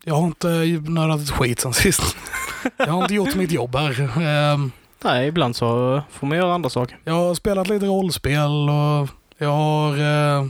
[0.04, 0.48] Jag har inte
[0.90, 2.16] nördat ett skit sen sist.
[2.76, 4.20] Jag har inte gjort mitt jobb här.
[4.22, 4.70] Ehm,
[5.04, 6.98] Nej, ibland så får man göra andra saker.
[7.04, 9.08] Jag har spelat lite rollspel och
[9.38, 10.46] jag har eh,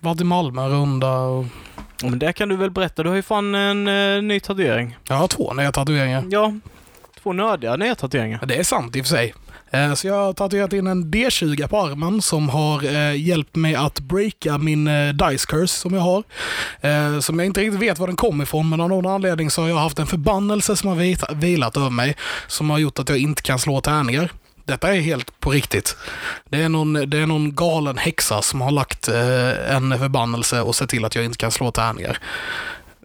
[0.00, 1.10] varit i Malmö en runda.
[1.10, 1.44] Och
[2.02, 3.02] Men det kan du väl berätta.
[3.02, 4.96] Du har ju fan en eh, ny tatuering.
[5.08, 6.24] jag har två nya tatueringar.
[6.30, 6.52] Ja,
[7.22, 8.46] två nördiga nya tatueringar.
[8.46, 9.34] Det är sant i och för sig.
[9.70, 13.74] Eh, Så jag har tatuerat in en D20 på armen som har eh, hjälpt mig
[13.74, 16.22] att breaka min eh, dice curse som jag har.
[16.80, 19.62] Eh, Som jag inte riktigt vet var den kom ifrån men av någon anledning så
[19.62, 23.18] har jag haft en förbannelse som har vilat över mig som har gjort att jag
[23.18, 24.30] inte kan slå tärningar.
[24.64, 25.96] Detta är helt på riktigt.
[26.48, 30.74] Det är någon, det är någon galen häxa som har lagt eh, en förbannelse och
[30.74, 32.18] sett till att jag inte kan slå tärningar.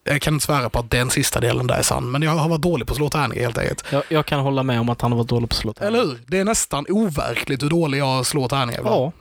[0.03, 2.49] Jag kan inte svära på att den sista delen där är sann, men jag har
[2.49, 3.85] varit dålig på att slå tärningar helt enkelt.
[3.89, 6.01] Jag, jag kan hålla med om att han har varit dålig på att slå tärningar.
[6.01, 6.19] Eller hur?
[6.27, 8.81] Det är nästan overkligt hur dålig jag slår tärningar.
[8.83, 9.11] Ja.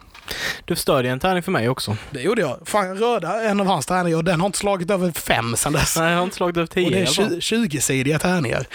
[0.64, 1.96] Du stödjer en tärning för mig också.
[2.10, 2.58] Det gjorde jag.
[2.64, 5.96] Fan, röda en av hans tärningar och den har inte slagit över fem sedan dess.
[5.96, 7.24] Nej, jag har inte slagit över Och tio det alla fall.
[7.24, 8.66] är 20-sidiga tärningar.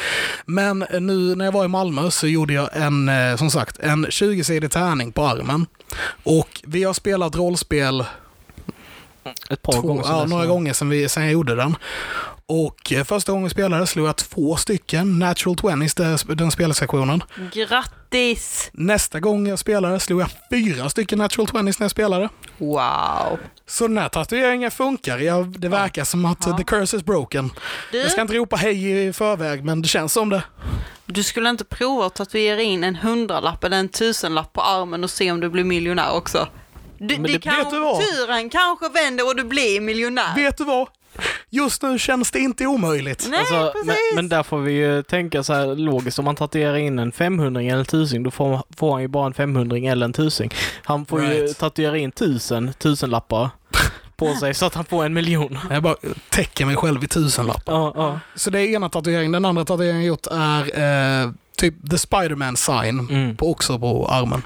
[0.45, 4.05] Men nu när jag var i Malmö så gjorde jag en, eh, som sagt, en
[4.05, 5.65] 20-sidig tärning på armen.
[6.23, 8.05] Och vi har spelat rollspel
[9.49, 11.75] Ett par två, gånger ja, några gånger sedan, vi, sedan jag gjorde den.
[12.45, 17.23] Och eh, första gången vi spelade slog jag två stycken Natural 20s, det- den spelsektionen.
[17.53, 18.69] Grattis!
[18.73, 22.29] Nästa gång jag spelade slog jag fyra stycken Natural 20s när jag spelade.
[22.58, 23.39] Wow.
[23.67, 25.17] Så den här tatueringen funkar.
[25.19, 26.58] Jag, det verkar som att Ja.
[26.58, 27.49] the curse is broken.
[27.91, 30.43] Du, Jag ska inte ropa hej i förväg, men det känns som det.
[31.06, 35.10] du skulle inte prova att tatuera in en hundralapp eller en tusenlapp på armen och
[35.10, 36.47] se om du blir miljonär också?
[36.97, 37.99] Du, det det- kan, vet du vad?
[38.01, 40.36] turen kanske vänder och du blir miljonär.
[40.36, 40.88] Vet du vad?
[41.49, 43.28] Just nu känns det inte omöjligt.
[43.30, 43.88] Nej, Alltså, precis.
[43.88, 46.19] men, men där får vi ju tänka så här logiskt.
[46.19, 49.26] Om man tatuerar in en 500 eller en tusing, då får, får han ju bara
[49.26, 50.49] en 500 eller en tusing.
[50.84, 51.58] Han får ju Right.
[51.60, 53.49] tatuera in tusen tusenlappar
[54.15, 55.60] på sig så att han får en miljon.
[55.69, 55.95] Jag bara
[56.30, 57.73] täcker mig själv i tusenlappar.
[57.73, 58.19] Ja, ja.
[58.36, 59.32] Så det är ena tatueringen.
[59.32, 60.62] Den andra tatueringen jag gjort är
[61.23, 62.99] eh, typ the Spiderman sign.
[62.99, 63.36] Mm.
[63.38, 64.41] På, också på armen.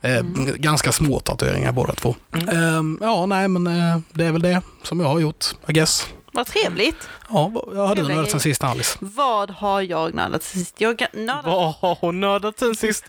[0.00, 0.22] Eh,
[0.56, 2.14] Ganska små tatueringar båda två.
[2.32, 2.98] Mm.
[3.00, 6.06] Eh, ja, nej men eh, det är väl det som jag har gjort, I guess.
[6.32, 7.08] Vad trevligt.
[7.28, 8.98] Ja, vad har du nördat sen sist Alice?
[9.00, 10.74] Vad har jag nördat sist?
[10.80, 11.44] Jag har nördat...
[11.44, 13.04] Vad har hon nördat sen sist?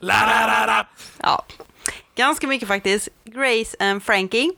[1.18, 1.46] Ja,
[2.16, 3.10] ganska mycket faktiskt.
[3.26, 4.52] Grace and Frankie.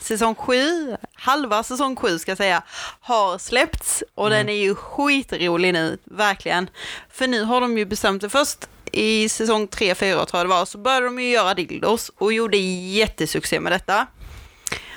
[0.00, 0.96] Säsong 7.
[1.14, 2.62] halva säsong 7 ska jag säga,
[3.00, 6.70] har släppts och den är ju skitrolig nu, verkligen.
[7.10, 10.54] För nu har de ju bestämt det först i säsong 3, 4 tror jag det
[10.54, 14.06] var, så började de ju göra dildos och gjorde jättesuccé med detta.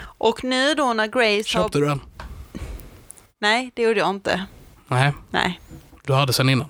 [0.02, 1.82] Och nu då när Grace Köpte har...
[1.82, 2.02] du den?
[3.40, 4.46] Nej, det gjorde jag inte.
[4.88, 5.60] Nej, Nej.
[6.04, 6.70] du hade sen innan.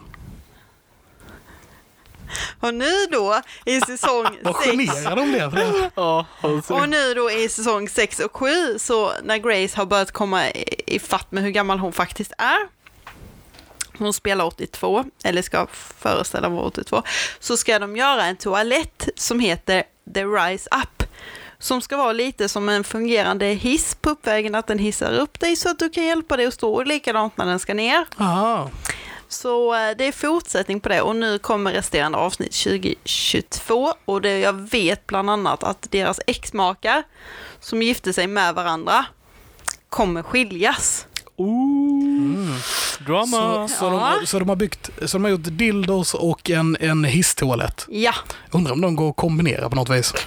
[2.60, 5.50] Och nu då i säsong Vad 6 generad de blev.
[5.50, 5.92] för det.
[5.96, 6.74] Ja, alltså.
[6.74, 10.66] och nu då i säsong 6 och 7 så när Grace har börjat komma i
[10.88, 12.68] i fatt med hur gammal hon faktiskt är.
[14.00, 17.04] Hon spelar 82, eller ska föreställa vara 82.
[17.40, 21.04] Så ska de göra en toalett som heter The Rise Up.
[21.60, 25.56] Som ska vara lite som en fungerande hiss på uppvägen, att den hissar upp dig
[25.56, 28.06] så att du kan hjälpa dig att stå likadant när den ska ner.
[28.18, 28.70] Aha.
[29.28, 34.40] Så eh, det är fortsättning på det och nu kommer resterande avsnitt 2022 och det
[34.40, 37.04] jag vet bland annat att deras exmakar
[37.60, 39.06] som gifte sig med varandra
[39.90, 41.08] kommer skiljas.
[41.38, 42.56] Ooh,
[43.06, 43.68] drama.
[43.68, 44.18] Så, så, Ja.
[44.22, 47.86] de, så, de har byggt, så de har gjort dildos och en, en hisstoalett.
[47.90, 48.14] Ja,
[48.52, 50.14] Undrar om de går att kombinera på något vis.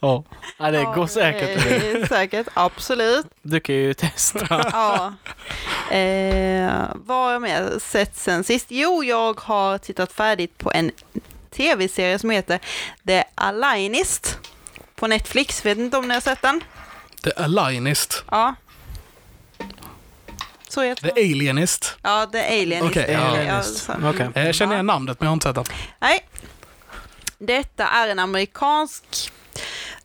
[0.00, 0.24] Ja.
[0.58, 1.64] ja, det går säkert.
[1.64, 3.26] det är säkert, absolut.
[3.42, 4.46] Du kan ju testa.
[4.72, 5.12] Ja.
[5.96, 8.66] Eh, vad har jag mer sett sen sist?
[8.68, 10.90] Jo, jag har tittat färdigt på en
[11.56, 12.58] tv-serie som heter
[13.06, 14.38] The Alienist
[14.94, 15.64] på Netflix.
[15.66, 16.60] Vet inte om ni har sett den?
[17.24, 18.24] The Alienist.
[18.30, 18.54] Ja.
[20.68, 21.96] Så heter The Alienist.
[22.02, 22.82] Ja, The Alienist.
[22.90, 23.18] Okej, ja.
[23.20, 23.84] Alienist.
[23.84, 24.28] så- Okej.
[24.34, 25.64] Eh, Jag känner igen namnet men jag har inte sett den.
[25.98, 26.28] Nej.
[27.38, 29.30] Detta är en amerikansk...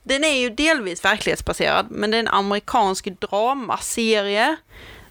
[0.04, 4.56] Den är ju delvis verklighetsbaserad, men det är en amerikansk dramaserie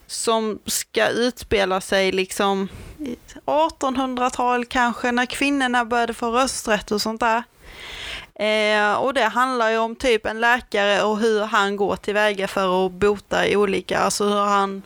[0.06, 2.68] som ska utspela sig liksom
[2.98, 3.16] i
[3.46, 7.42] 1800-tal kanske, när kvinnorna började få rösträtt och sånt där.
[8.38, 12.86] Eh, och det handlar ju om typ en läkare och hur han går tillväga för
[12.86, 14.82] att bota olika, alltså hur han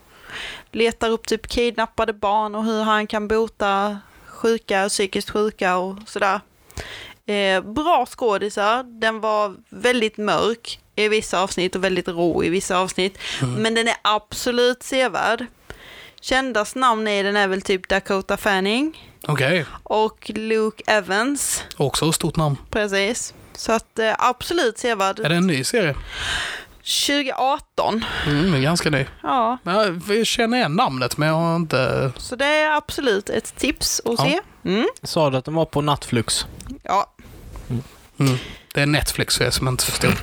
[0.71, 6.41] letar upp typ kidnappade barn och hur han kan bota sjuka, psykiskt sjuka och sådär.
[7.27, 12.79] Eh, bra skådisar, den var väldigt mörk i vissa avsnitt och väldigt rå i vissa
[12.79, 13.19] avsnitt.
[13.59, 15.47] Men den är absolut sevärd.
[16.21, 21.65] Kändast namn i den är väl typ Dakota Fanning Okej, och Luke Evans.
[21.77, 22.57] också ett stort namn.
[22.71, 23.35] Precis.
[23.55, 25.21] Så att eh, absolut sevärd.
[25.21, 25.95] Är det en ny serie?
[27.07, 28.05] 2018.
[28.27, 29.07] Mm, ganska ny.
[29.23, 32.13] Ja, Men jag- känner igen namnet men jag har inte...
[32.17, 34.25] så det är absolut ett tips att Ja.
[34.25, 34.41] se.
[34.71, 34.87] Mm.
[35.03, 36.47] Sa du att den var på Nattflux?
[36.83, 37.15] Ja,
[38.19, 38.37] Mm.
[38.75, 40.15] Det är Netflix för er som inte förstod.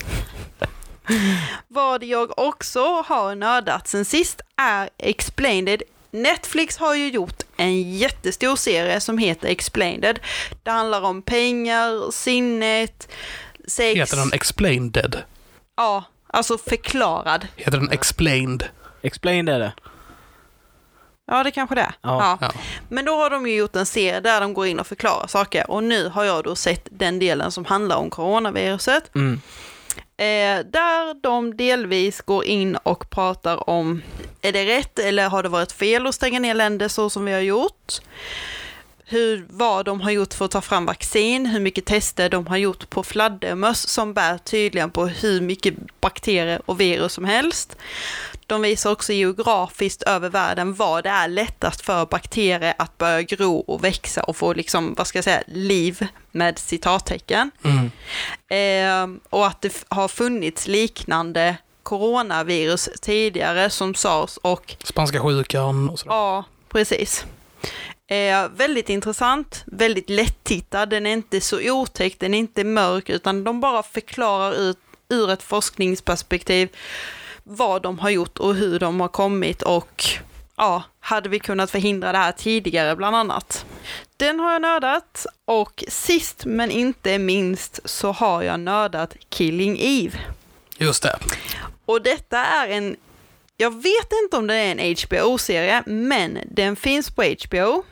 [1.68, 5.82] Vad jag också har nördat sen sist är Explained.
[6.10, 10.18] Netflix har ju gjort en jättestor serie som heter Explained.
[10.62, 13.08] Det handlar om pengar, sinnet,
[13.66, 14.00] sex.
[14.00, 15.22] Heter den Explained?
[15.76, 17.46] Ja, alltså förklarad.
[17.56, 18.64] Heter den Explained?
[19.02, 19.72] Explain det är det.
[21.26, 21.94] Ja, det kanske det är.
[22.02, 22.38] Ja.
[22.40, 22.52] Ja.
[22.88, 25.70] Men då har de ju gjort en serie där de går in och förklarar saker.
[25.70, 29.14] Och nu har jag då sett den delen som handlar om coronaviruset.
[29.14, 29.40] Mm.
[30.20, 34.02] Eh, där de delvis går in och pratar om,
[34.42, 37.32] är det rätt eller har det varit fel att stänga ner länder så som vi
[37.32, 38.00] har gjort?
[39.04, 42.56] Hur, vad de har gjort för att ta fram vaccin, hur mycket tester de har
[42.56, 47.76] gjort på fladdermöss som bär tydligen på hur mycket bakterier och virus som helst.
[48.50, 53.58] De visar också geografiskt över världen vad det är lättast för bakterier att börja gro
[53.58, 57.50] och växa och få liksom, vad ska jag säga, liv med citattecken.
[57.64, 57.90] Mm.
[58.48, 65.98] Eh, och att det har funnits liknande coronavirus tidigare som sars och Spanska sjukan och
[65.98, 66.14] sådär.
[66.14, 67.24] ja, precis.
[68.06, 73.44] Eh, väldigt intressant, väldigt lättittad, den är inte så otäck, den är inte mörk utan
[73.44, 76.68] de bara förklarar ut ur ett forskningsperspektiv
[77.50, 80.04] vad de har gjort och hur de har kommit och
[80.56, 83.66] ja, hade vi kunnat förhindra det här tidigare bland annat.
[84.16, 90.18] Den har jag nördat och sist men inte minst så har jag nördat Killing Eve.
[90.78, 91.18] Just det.
[91.86, 92.96] Och detta är en,
[93.56, 97.82] jag vet inte om det är en HBO-serie, men den finns på HBO.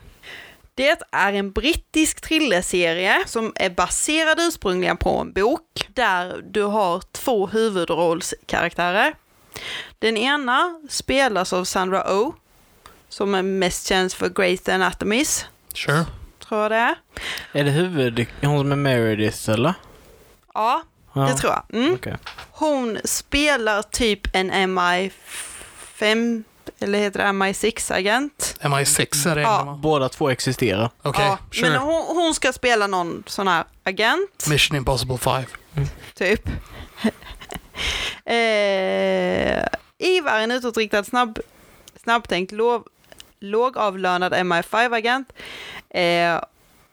[0.75, 7.03] Det är en brittisk thrillerserie som är baserad ursprungligen på en bok där du har
[7.11, 9.15] två huvudrollskaraktärer.
[9.99, 12.33] Den ena spelas av Sandra Oh,
[13.09, 16.05] som är mest känd för Grey's Anatomies, Sure.
[16.47, 16.95] tror jag det är.
[17.51, 18.27] Är det huvud...
[18.41, 19.73] Hon som är Meredith eller?
[20.53, 20.81] Ja,
[21.13, 21.21] Ja.
[21.21, 21.81] det tror jag.
[21.81, 21.93] Mm.
[21.93, 22.17] Okej.
[22.51, 26.43] Hon spelar typ en MI5,
[26.79, 28.57] eller heter det MI6-agent.
[28.61, 29.79] MI6 är det Ja.
[29.81, 30.89] Båda två existerar.
[31.01, 31.69] Okej, ja, sure.
[31.69, 35.43] Men hon, hon ska spela någon sån här agent, Mission Impossible 5.
[36.13, 36.41] typ.
[38.25, 39.65] Eh,
[39.97, 41.39] Eva är en utåtriktad, snabb,
[42.03, 42.87] snabbtänkt, låg,
[43.39, 45.25] lågavlönad MI5-agent.
[45.89, 46.43] Eh,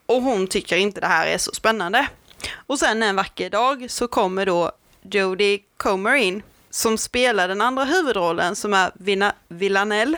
[0.05, 2.07] och hon tycker inte det här är så spännande.
[2.53, 7.83] Och sen en vacker dag så kommer då Jodie Comer in som spelar den andra
[7.83, 10.17] huvudrollen som är Vina, Villanelle.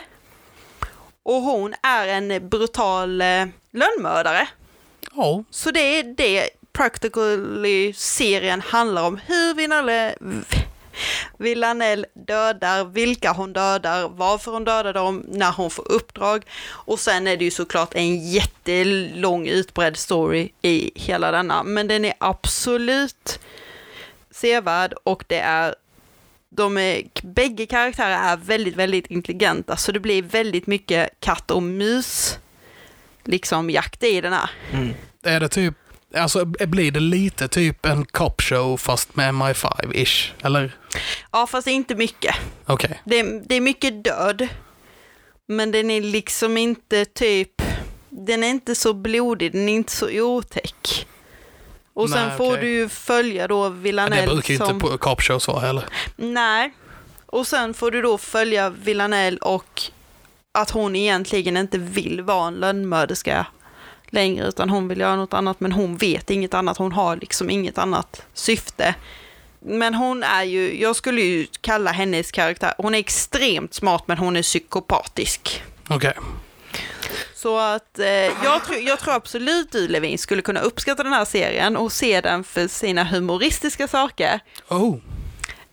[1.22, 4.48] Och hon är en brutal eh, lönnmördare.
[5.12, 9.16] Ja, Så det är det practically serien handlar om.
[9.26, 10.14] Hur Villanelle,
[11.38, 16.44] Villanelle dödar, vilka hon dödar, varför hon dödar dem, när hon får uppdrag.
[16.68, 21.62] Och sen är det ju såklart en jättelång utbredd story i hela denna.
[21.62, 23.40] Men den är absolut
[24.30, 25.74] sevärd och det är
[26.50, 31.62] de är, bägge karaktärer är väldigt, väldigt intelligenta så det blir väldigt mycket katt och
[31.62, 32.38] mus
[33.24, 34.50] liksom jakt i den här.
[34.72, 34.94] Mm.
[35.22, 35.74] är det typ,
[36.14, 40.30] alltså blir det lite typ en cop show fast med MI5-ish?
[40.42, 40.76] Eller?
[41.32, 42.34] Ja, fast inte mycket.
[42.66, 43.00] Okej.
[43.04, 44.48] Det, är- det är mycket död,
[45.48, 47.62] men den är liksom inte typ,
[48.08, 51.06] den är inte så blodig, den är inte så otäck.
[51.94, 52.60] Och sen Nej, får okej.
[52.64, 54.70] du ju följa då Villanelle Det brukar ju som...
[54.74, 55.84] inte cop shows vara heller.
[56.16, 56.72] Nej.
[57.26, 59.82] Och sen får du då följa Villanelle och
[60.58, 63.46] att hon egentligen inte vill vara en lönnmörderska
[64.10, 66.76] längre, utan hon vill göra något annat, men hon vet inget annat.
[66.78, 68.94] Hon har liksom inget annat syfte.
[69.62, 74.18] Men hon är ju, jag skulle ju kalla hennes karaktär, hon är extremt smart, men
[74.18, 75.62] hon är psykopatisk.
[75.88, 76.12] Okej.
[77.34, 81.24] Så att eh, jag, tror, jag tror absolut du Levin skulle kunna uppskatta den här
[81.24, 84.40] serien och se den för sina humoristiska saker.
[84.68, 84.96] Oh.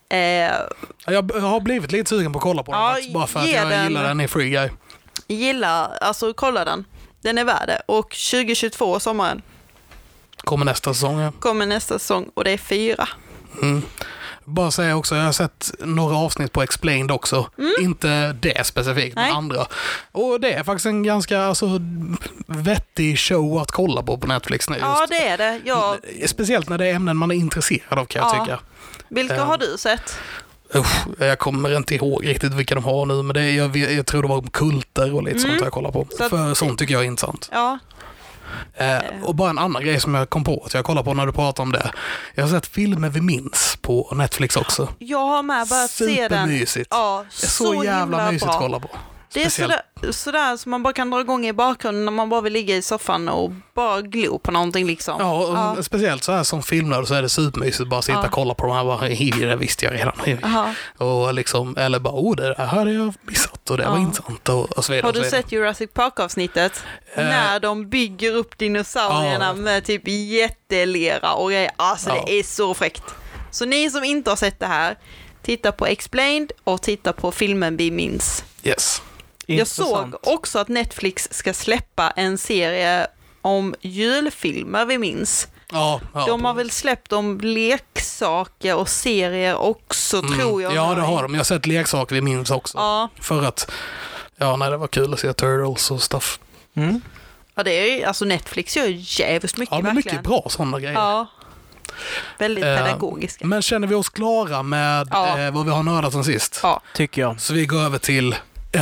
[0.10, 0.52] Eh,
[1.06, 3.50] Jag har blivit lite sugen på att kolla på den Ja, faktiskt, bara för att
[3.50, 4.70] jag den- gillar den i Free Guy.
[5.28, 6.86] gilla, alltså kolla den.
[7.28, 7.82] Den är värd det.
[7.86, 9.42] Och 2022, sommaren,
[10.38, 11.20] Kommer nästa säsong.
[11.20, 11.32] Ja.
[11.40, 13.08] kommer nästa säsong och det är fyra.
[13.62, 13.82] Mm.
[14.44, 17.50] Bara säga också, jag har sett några avsnitt på Explained också.
[17.82, 19.34] Inte det specifikt, men Mm.
[19.34, 19.38] Nej.
[19.38, 19.68] andra.
[20.12, 21.66] Och det är faktiskt en ganska alltså,
[22.48, 24.78] vettig show att kolla på på Netflix nu.
[24.82, 25.10] Ja, just.
[25.12, 25.62] det är det.
[25.66, 25.98] Ja,
[26.28, 28.40] Speciellt när det är ämnen man är intresserad av kan jag Ja.
[28.46, 28.60] tycka.
[29.10, 29.44] vilka Ja.
[29.44, 30.20] har du sett?
[30.76, 34.22] Usch, jag kommer inte ihåg riktigt vilka de har nu, men det, jag, jag tror
[34.22, 35.50] det var om kulter och lite Mm.
[35.50, 36.08] sånt jag kollar på.
[36.18, 37.50] Så För sånt tycker jag är intressant.
[37.52, 37.80] Ja,
[38.78, 41.26] Eh, och bara en annan grej som jag kom på att jag kollar på när
[41.26, 41.92] du pratar om det.
[42.36, 44.88] Jag har sett filmer vi minns på Netflix också.
[45.00, 46.30] jag har med börjat se den.
[46.30, 46.88] Supermysigt.
[46.92, 48.90] Ja, är så, jävla himla mysigt att kolla på.
[49.34, 52.42] Det är sådär, sådär som man bara kan dra igång i bakgrunden när man bara
[52.42, 55.16] vill ligga i soffan och bara glo på någonting liksom.
[55.20, 55.84] Ja, Ja.
[55.84, 58.26] speciellt så här som filmnörd så är det supermysigt att bara sitta Ja.
[58.26, 58.84] och kolla på de här.
[58.84, 60.44] Bara, "Hi, det visste jag redan.
[60.44, 60.74] Aha.
[60.98, 64.02] Och liksom, eller bara, oh, det här hade jag missat och det var Ja.
[64.02, 65.08] intressant och, och så vidare.
[65.08, 66.84] Har du sett Jurassic Park-avsnittet?
[67.16, 67.26] Eh.
[67.26, 69.54] När de bygger upp dinosaurierna Ja.
[69.54, 71.72] med typ jättelera och grejer.
[71.76, 72.24] Alltså Ja.
[72.28, 73.04] det är så fräckt.
[73.52, 74.98] Så ni som inte har sett det här,
[75.44, 78.44] titta på Explained och titta på filmen vi minns.
[78.64, 79.02] Yes.
[79.56, 83.08] Jag såg också att Netflix ska släppa en serie
[83.42, 85.48] om julfilmer vi minns.
[85.72, 90.40] Ja, ja, De har väl släppt om leksaker och serier också Mm.
[90.40, 90.74] tror jag.
[90.76, 91.34] Ja, det har de.
[91.34, 92.78] Jag har sett leksaker vi minns också.
[92.78, 93.72] Ja, För att,
[94.38, 96.40] ja, nej, det var kul att se Turtles och stuff.
[96.76, 97.02] Mm.
[97.56, 97.72] ja det
[98.02, 98.88] är alltså Netflix gör
[99.22, 100.16] jävligt mycket Ja, men verkligen.
[100.18, 100.94] mycket bra sådana grejer.
[100.94, 101.28] Ja.
[102.38, 103.46] Väldigt Eh, pedagogiska.
[103.48, 105.40] Men känner vi oss klara med Ja.
[105.40, 106.60] eh, vad vi har nördat sen sist?
[106.64, 106.82] Ja.
[106.96, 107.42] Tycker jag.
[107.42, 108.36] Så vi går över till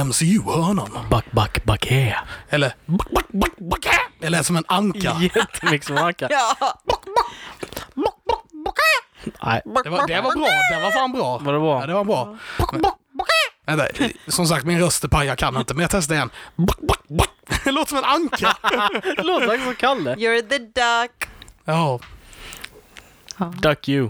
[0.03, 0.89] MCU-hörnan.
[1.09, 2.17] Back, back, back here.
[2.49, 3.85] Eller back, back, back, back.
[4.19, 5.15] Det lät som en anka.
[5.21, 6.29] Jättemycket som rackar.
[6.55, 6.55] Ja,
[9.43, 10.47] Nej, Det var, det var bra.
[10.71, 11.37] Det var fan bra.
[11.37, 11.85] var det Ja, bra?
[11.85, 12.35] det var bra.
[13.67, 13.85] Men, vänta,
[14.27, 15.27] som sagt, min röst är paj.
[15.27, 16.29] Jag kan inte, men jag testar igen.
[16.55, 17.29] Back, back, back.
[17.63, 18.57] Det låter som en anka.
[19.17, 20.15] Det låter faktiskt som Kalle.
[20.15, 21.29] you're the duck.
[21.65, 21.99] Ja,
[23.61, 24.09] Duck you.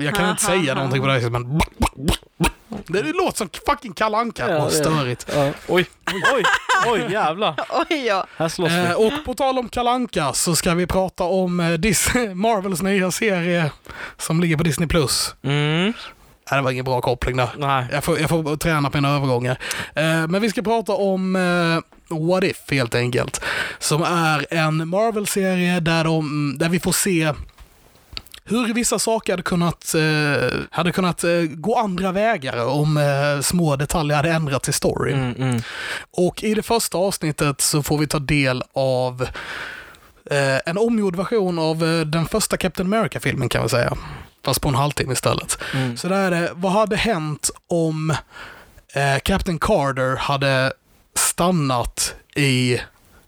[0.00, 2.52] jag kan inte säga någonting på det här sättet, men back, back, back, back.
[2.86, 4.50] Det, det låter som fucking Kalle Anka.
[4.50, 5.26] Ja, Vad störigt.
[5.34, 5.50] Ja.
[5.68, 5.86] Oj,
[6.34, 6.42] oj,
[6.86, 7.54] oj jävlar.
[7.90, 8.26] Oj, ja.
[8.36, 8.94] Här slåss Eh, vi.
[8.94, 13.70] och på tal om Kalanka så ska vi prata om eh, Dis- Marvels nya serie
[14.18, 14.88] som ligger på Disney+.
[14.88, 15.34] Plus.
[15.42, 15.92] Mm.
[16.50, 17.48] Nej, det var ingen bra koppling där.
[17.58, 17.86] Nej.
[17.92, 19.58] Jag får, jag får träna på mina övergångar.
[19.94, 23.40] Eh, men vi ska prata om eh, What If helt enkelt.
[23.78, 27.32] Som är en Marvel-serie där, de, där vi får se
[28.44, 33.76] hur vissa saker hade kunnat, eh, hade kunnat eh, gå andra vägar om eh, små
[33.76, 35.18] detaljer hade ändrats i storyn.
[35.18, 35.62] Mm, mm.
[36.10, 39.22] Och i det första avsnittet så får vi ta del av
[40.30, 43.96] eh, en omgjord version av eh, den första Captain America-filmen kan vi säga.
[44.44, 45.58] Fast på en halvtimme istället.
[45.74, 45.96] Mm.
[45.96, 48.10] Så där är det, vad hade hänt om
[48.94, 50.72] eh, Captain Carter hade
[51.14, 52.80] stannat i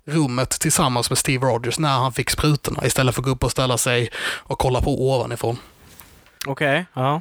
[0.06, 3.50] rummet tillsammans med Steve Rogers när han fick sprutorna istället för att gå upp och
[3.50, 5.58] ställa sig och kolla på ovanifrån.
[6.46, 7.20] Okej, ja.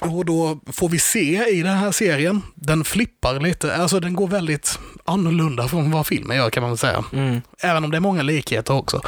[0.00, 4.28] och då får vi se i den här serien, den flippar lite, alltså den går
[4.28, 7.04] väldigt annorlunda från vad filmen gör kan man väl säga.
[7.12, 7.42] Mm.
[7.62, 9.00] Även om det är många likheter också.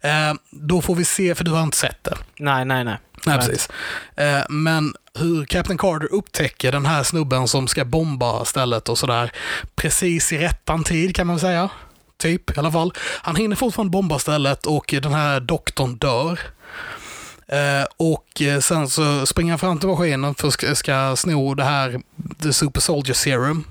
[0.00, 2.16] Eh, då får vi se, för du har inte sett det.
[2.38, 2.96] Nej, nej, nej.
[3.26, 3.46] Nej, Nej.
[3.46, 3.68] precis.
[4.16, 9.32] Eh, men hur Captain Carter upptäcker den här snubben som ska bomba stället och sådär
[9.74, 11.68] precis i rättan tid kan man väl säga.
[12.20, 12.92] Typ i alla fall.
[13.22, 16.40] Han hinner fortfarande bomba stället och den här doktorn dör.
[17.48, 21.54] Eh, och eh, sen så springer han fram till maskinen för att ska, ska sno
[21.54, 22.00] det här
[22.42, 23.64] The Super Soldier Serum.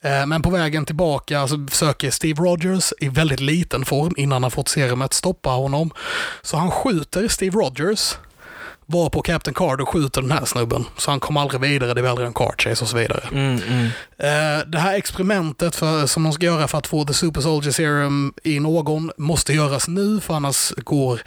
[0.00, 4.50] Eh, Men på vägen tillbaka så försöker Steve Rogers i väldigt liten form innan han
[4.50, 5.90] fått serumet stoppa honom.
[6.42, 8.14] Så han skjuter Steve Rogers
[8.86, 10.84] var på Captain Carter och skjuter den här snubben.
[10.96, 13.22] Så han kom aldrig vidare, det är väl en car chase och så vidare.
[13.32, 13.86] Mm, mm.
[14.18, 17.72] Eh, det här experimentet för, som de ska göra för att få The Super Soldier
[17.72, 21.20] Serum i någon måste göras nu för annars går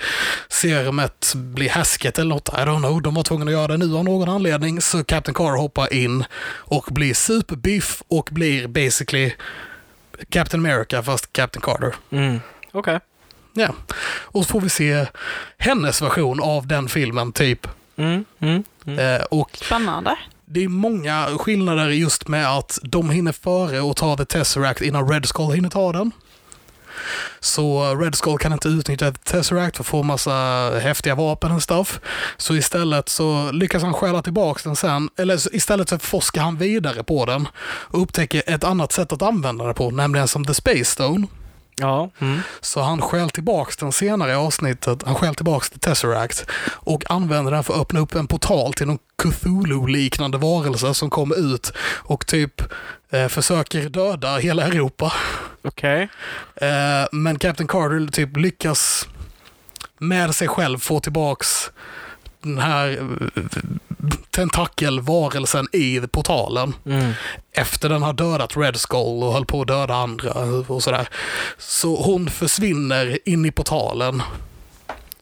[0.47, 2.49] serumet bli häsket eller något.
[2.49, 3.01] I don't know.
[3.01, 4.81] De var tvungna att göra det nu av någon anledning.
[4.81, 9.31] Så Captain Carter hoppar in och blir superbiff och blir basically
[10.29, 11.95] Captain America fast Captain Carter.
[12.11, 12.39] Mm.
[12.71, 12.99] Okej.
[13.59, 13.73] Ja.
[14.21, 15.05] Och så får vi se
[15.57, 17.67] hennes version av den filmen typ.
[17.97, 18.99] Mm, mm, mm.
[18.99, 20.15] Eh, och Spännande.
[20.45, 25.09] det är många skillnader just med att de hinner före och ta The Tesseract innan
[25.09, 26.11] Red Skull hinner ta den.
[27.39, 30.31] Så Red Skull kan inte utnyttja The Tesseract för att få massa
[30.81, 31.99] häftiga vapen och stuff.
[32.37, 37.03] Så istället så lyckas han stjäla tillbaka den sen, eller istället så forskar han vidare
[37.03, 40.85] på den och upptäcker ett annat sätt att använda den på, nämligen som The Space
[40.85, 41.27] Stone.
[41.79, 42.09] Ja.
[42.19, 42.39] Mm.
[42.61, 47.51] Så han stjäl tillbaks den senare i avsnittet, han stjäl tillbaks till Tesseract och använder
[47.51, 52.27] den för att öppna upp en portal till någon Cthulhu-liknande varelse som kommer ut och
[52.27, 52.61] typ
[53.09, 55.13] eh, försöker döda hela Europa.
[55.61, 56.09] Okej.
[56.55, 59.07] Eh, men Captain Carter typ lyckas
[59.97, 61.71] med sig själv få tillbaks
[62.41, 62.89] den här
[63.35, 63.43] eh,
[64.31, 67.13] tentakelvarelsen i portalen Mm.
[67.51, 70.31] efter den har dödat Red Skull och höll på att döda andra
[70.67, 71.09] och sådär.
[71.57, 74.21] Så hon försvinner in i portalen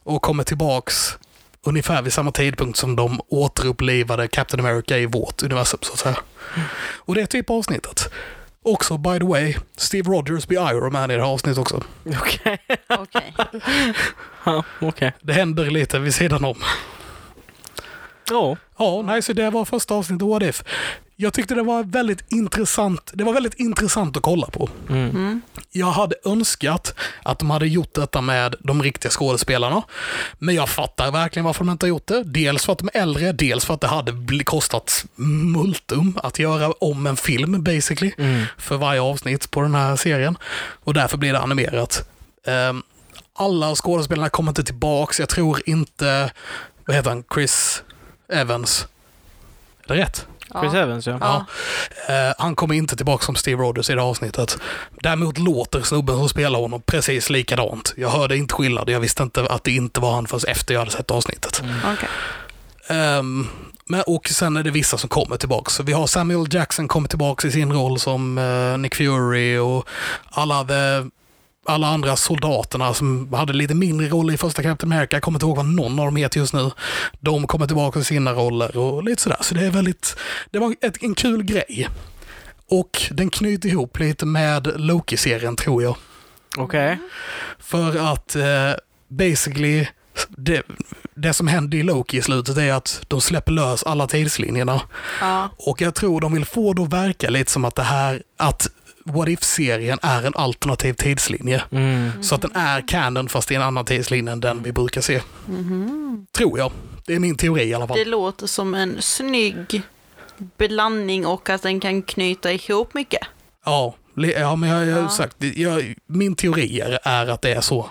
[0.02, 1.18] och kommer tillbaks
[1.62, 6.16] ungefär vid samma tidpunkt som de återupplivade Captain America i vårt universum så att säga.
[6.96, 8.08] Och det är typ avsnittet.
[8.62, 11.82] Också, by the way, Steve Rogers blir Iron Man i det här avsnittet också.
[12.22, 12.58] Okej.
[12.88, 13.34] Okej.
[14.44, 15.12] Ja, okej.
[15.20, 16.56] Det händer lite vid sidan om.
[18.30, 18.56] Ja.
[18.78, 20.62] Ja, nej, så det var första avsnittet av What If.
[21.16, 23.10] Jag tyckte det var väldigt intressant.
[23.14, 24.68] Det var väldigt intressant att kolla på.
[24.88, 25.10] Mm.
[25.10, 25.40] Mm.
[25.72, 29.82] Jag hade önskat att de hade gjort detta med de riktiga skådespelarna.
[30.38, 32.22] Men jag fattar verkligen varför de inte har gjort det.
[32.22, 35.04] Dels för att de är äldre, dels för att det hade kostat
[35.54, 38.44] multum att göra om en film basically Mm.
[38.58, 40.38] för varje avsnitt på den här serien.
[40.84, 42.08] Och därför blir det animerat.
[42.46, 42.82] Ehm,
[43.34, 45.20] alla skådespelarna kommer inte tillbaks.
[45.20, 46.30] Jag tror inte,
[46.86, 47.82] vad heter han, Chris
[48.32, 48.86] Evans.
[49.86, 50.26] Är det rätt?
[50.60, 50.78] Chris Ja.
[50.78, 51.18] Evans, ja.
[51.20, 51.46] Ja.
[52.14, 54.58] Eh, han kommer inte tillbaka som Steve Rogers i det här avsnittet.
[55.02, 57.94] Däremot låter snubben som spelar honom precis likadant.
[57.96, 58.90] Jag hörde inte skillnad.
[58.90, 61.60] Jag visste inte att det inte var han förrän efter jag hade sett avsnittet.
[61.60, 61.74] Mm.
[61.94, 62.08] Okej.
[62.86, 63.46] Ehm,
[63.84, 65.70] men, och sen är det vissa som kommer tillbaka.
[65.70, 69.88] Så vi har Samuel Jackson kommer tillbaka i sin roll som eh, Nick Fury och
[70.30, 71.08] alla, the,
[71.68, 75.16] alla andra soldaterna som hade lite mindre roll i första Captain America.
[75.16, 76.70] Jag kommer inte ihåg vad någon av dem heter just nu.
[77.20, 79.38] De kommer tillbaka i sina roller och lite sådär.
[79.40, 80.16] Så det är väldigt,
[80.50, 81.88] det var ett, en kul grej.
[82.70, 85.96] Och den knyter ihop lite med Loki-serien tror jag.
[86.56, 86.98] Okej.
[87.58, 88.72] För att eh,
[89.08, 89.86] basically,
[90.28, 90.62] det,
[91.14, 94.80] det som händer i Loki i slutet är att de släpper lös alla tidslinjerna.
[95.20, 95.48] Ja.
[95.56, 98.68] Och jag tror de vill få det att verka lite som att det här, att
[99.12, 101.62] What If-serien är en alternativ tidslinje.
[101.70, 102.22] Mm.
[102.22, 105.22] Så att den är canon fast i en annan tidslinje än den vi brukar se.
[105.46, 106.26] Mhm.
[106.32, 106.72] Tror jag.
[107.06, 107.96] Det är min teori i alla fall.
[107.98, 109.82] Det låter som en snygg
[110.58, 113.20] blandning och att den kan knyta ihop mycket.
[113.64, 115.08] Ja, ja men jag, jag har Ja.
[115.08, 117.90] sagt, jag, min teori är, är att det är så.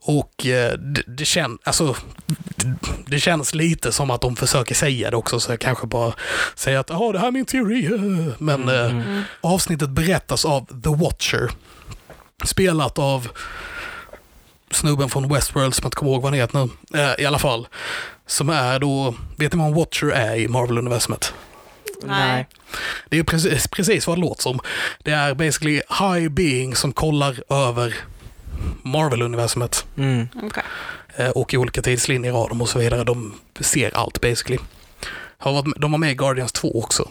[0.00, 1.96] Och eh, det, det, kän, alltså,
[3.06, 6.12] det, känns lite som att de försöker säga det också, så jag kanske bara
[6.54, 7.86] säger att ja, det här är min teori.
[7.86, 9.00] eh." Men eh, Mm.
[9.02, 9.22] Mm.
[9.40, 11.50] avsnittet berättas av The Watcher.
[12.44, 13.28] Spelat av
[14.70, 17.00] snubben från Westworld som jag inte kommer ihåg vad han heter nu.
[17.00, 17.68] Eh, I alla fall.
[18.26, 21.32] Som är då, vet ni vad en Watcher är i Marvel-universumet?
[22.02, 22.48] Nej.
[23.08, 24.60] Det är precis, precis vad det låter som.
[25.04, 27.94] Det är basically high being som kollar över
[28.82, 30.28] Marvel-universumet Mm.
[30.42, 30.62] Okej.
[31.18, 33.04] Eh, och i olika tidslinjer av dem och så vidare.
[33.04, 34.58] De ser allt basically.
[35.38, 37.08] Har varit, med- de var med i Guardians 2 också.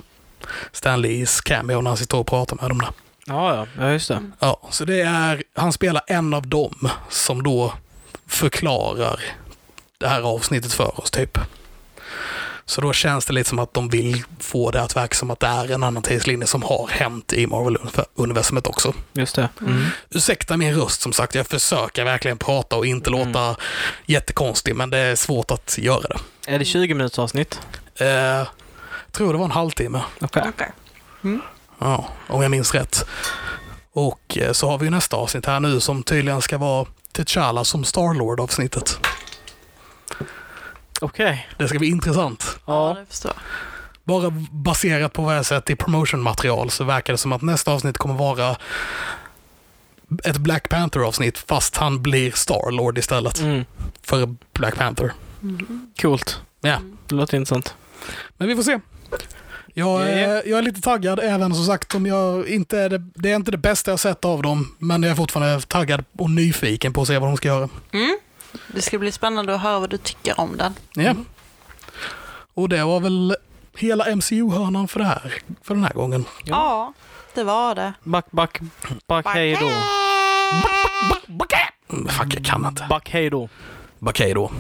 [0.72, 2.89] Stan Lees cameo när han sitter och pratar med dem där.
[3.28, 3.68] Ja, ja.
[3.80, 4.32] Ja, just det.
[4.39, 7.74] Ja, så det är, han spelar en av dem som då
[8.28, 9.20] förklarar
[9.97, 11.38] det här avsnittet för oss typ.
[12.70, 15.39] Så då känns det lite som att de vill få det att verka som att
[15.39, 18.93] det är en annan tidslinje som har hänt i Marvel-universumet också.
[19.13, 19.49] Just det.
[19.61, 19.86] Mm.
[20.09, 23.28] Ursäkta min röst som sagt, jag försöker verkligen prata och inte Mm.
[23.34, 23.55] låta
[24.05, 26.20] jättekonstig, men det är svårt att göra det.
[26.53, 27.59] Är det 20 minuters avsnitt?
[27.95, 28.47] Eh,
[29.11, 30.43] tror det var en halvtimme, Okej.
[30.49, 30.72] Okej.
[31.80, 33.05] ja, om jag minns rätt.
[33.93, 37.63] Och eh, så har vi ju nästa avsnitt här nu som tydligen ska vara T'Challa
[37.63, 38.99] som Starlord-avsnittet.
[41.01, 41.47] Okej.
[41.57, 42.59] Det ska bli intressant.
[42.65, 43.41] Ja, det förstår jag.
[44.03, 47.97] Bara baserat på vad jag sett i promotion-material så verkar det som att nästa avsnitt
[47.97, 48.55] kommer vara
[50.23, 53.65] ett Black Panther-avsnitt fast han blir Starlord istället Mm.
[54.03, 55.13] för Black Panther.
[56.01, 56.41] Coolt.
[56.61, 56.77] Ja.
[57.07, 57.75] Det låter intressant.
[58.37, 58.71] Men vi får se.
[58.71, 58.81] Jag,
[59.73, 60.07] Ja, ja.
[60.07, 63.35] är, jag är lite taggad även som sagt om jag inte är det, det är
[63.35, 67.01] inte det bästa jag sett av dem men jag är fortfarande taggad och nyfiken på
[67.01, 67.69] att se vad de ska göra.
[67.91, 68.17] Mm.
[68.67, 70.73] Det ska bli spännande att höra vad du tycker om den.
[70.93, 71.13] Ja.
[72.53, 73.35] Och det var väl
[73.77, 75.33] hela MCU-hörnan för det här,
[75.63, 76.25] för den här gången.
[76.43, 76.55] Ja.
[76.55, 76.93] Ja,
[77.33, 77.93] det var det.
[78.03, 78.59] Back, back,
[79.07, 79.71] back, hej då.
[81.89, 82.85] Mm, Fuck, jag kan inte.
[82.89, 83.49] Back, hej då.
[83.99, 84.51] Okej då.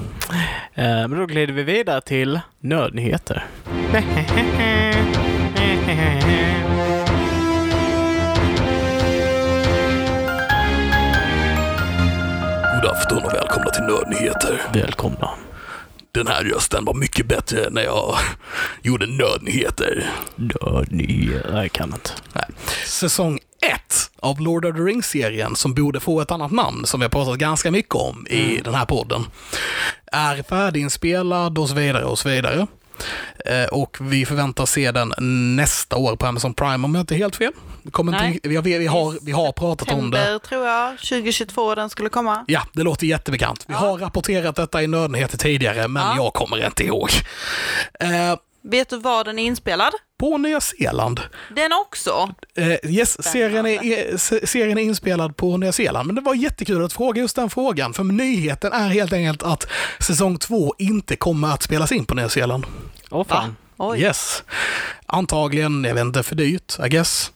[0.73, 3.45] Eh, men då glider vi vidare till nödnyheter.
[12.97, 14.61] afton och välkomna till Nödnyheter.
[14.73, 15.29] Välkomna.
[16.11, 18.15] Den här rösten var mycket bättre när jag
[18.81, 19.05] gjorde.
[19.05, 20.09] Nödnyheter.
[21.51, 22.09] Nej, jag kan inte.
[22.85, 23.81] Säsong 1
[24.19, 27.37] av Lord of the Rings-serien, som borde få ett annat namn, som vi har pratat
[27.37, 29.25] ganska mycket om i den här podden,
[30.11, 32.67] är färdiginspelad och så vidare och så vidare.
[33.45, 35.13] Eh, Och vi förväntar se den
[35.55, 37.51] nästa år på Amazon Prime om jag inte är helt fel.
[37.99, 40.39] Inte, vi, har, vi, har, vi har pratat om det.
[40.39, 42.45] Tror jag, 2022 den skulle komma.
[42.47, 43.65] Ja, det låter jättebekant.
[43.67, 43.79] Vi Ja.
[43.79, 46.15] har rapporterat detta i Nödnyheter tidigare, men Ja.
[46.15, 47.09] jag kommer inte ihåg.
[47.99, 48.35] Eh,
[48.69, 49.93] Vet du var den är inspelad?
[50.19, 51.19] på Nya Zeeland.
[51.55, 52.29] Den också?
[52.57, 56.33] Eh, yes, serien är, är- se- serien är inspelad på Nya Zeeland, men det var
[56.35, 59.67] jättekul att fråga just den frågan, för nyheten är helt enkelt att
[59.99, 62.65] säsong två inte kommer att spelas in på Nya Zeeland.
[63.09, 63.55] Åh fan.
[63.77, 64.01] Oj.
[64.01, 64.43] Yes.
[65.05, 67.31] Antagligen, jag vet inte, för dyrt, I guess.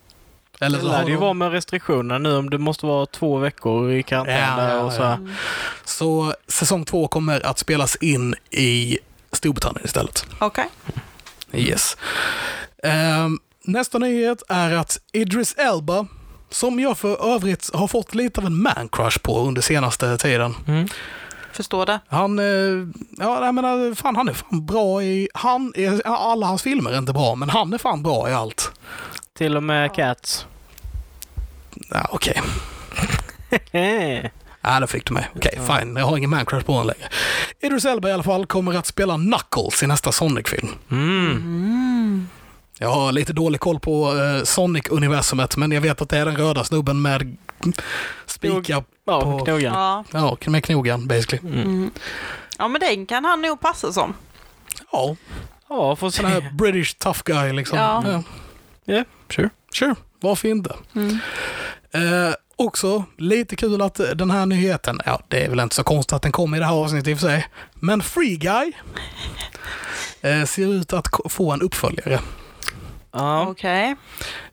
[0.59, 2.85] Eller Det så lär har det ju de- vara med restriktioner nu om det måste
[2.85, 5.01] vara två veckor i karantän Ja, där ja, och så.
[5.01, 5.07] ja.
[5.07, 5.35] här.
[5.85, 8.97] Så säsong två kommer att spelas in i
[9.31, 10.25] Storbritannien istället.
[10.39, 10.65] Okej.
[11.53, 11.97] Yes.
[12.83, 16.05] Ehm, nästa nyhet är att Idris Elba,
[16.49, 20.55] som jag för övrigt har fått lite av en man-crush på under senaste tiden.
[20.67, 20.87] Mm.
[21.53, 21.99] Förstår det.
[22.07, 22.87] Han, eh,
[23.17, 26.97] ja jag menar, fan han är fan bra i, han är, alla hans filmer är
[26.97, 28.71] inte bra, men han är fan bra i allt.
[29.37, 30.45] Till och med Cats.
[31.89, 32.41] Ja, Okej,
[33.71, 34.25] Eh.
[34.61, 35.29] ja, det fick du mig.
[35.35, 37.09] Okej, fine, jag har ingen man-crush på honom längre.
[37.59, 40.67] Idris Elba i alla fall kommer att spela Knuckles i nästa Sonic-film.
[40.91, 41.31] Mm.
[41.31, 42.27] Mm.
[42.79, 46.37] Jag har lite dålig koll på eh, Sonic-universumet, men jag vet att det är den
[46.37, 47.37] röda snubben med
[48.25, 49.73] spikar, Ja, På- knogen.
[49.73, 50.03] Ja.
[50.11, 51.41] ja, med knogen basically.
[51.53, 51.61] Mm.
[51.61, 51.91] Mm.
[52.57, 54.13] ja, men den kan han nog passa som.
[54.91, 55.15] Ja,
[55.69, 56.49] Ja, får sån här se.
[56.53, 57.77] British tough guy liksom.
[57.77, 58.03] Ja.
[58.05, 58.23] Ja.
[58.85, 59.03] Ja,
[59.35, 59.49] sure.
[59.73, 60.75] Sure, varför inte?
[60.95, 61.19] Mm.
[61.91, 66.13] Eh, också lite kul att den här nyheten, ja det är väl inte så konstigt
[66.13, 68.71] att den kommer i det här avsnittet i och för sig, men Free Guy
[70.21, 72.19] eh, ser ut att få en uppföljare.
[73.13, 73.47] Ja.
[73.47, 73.95] Okej.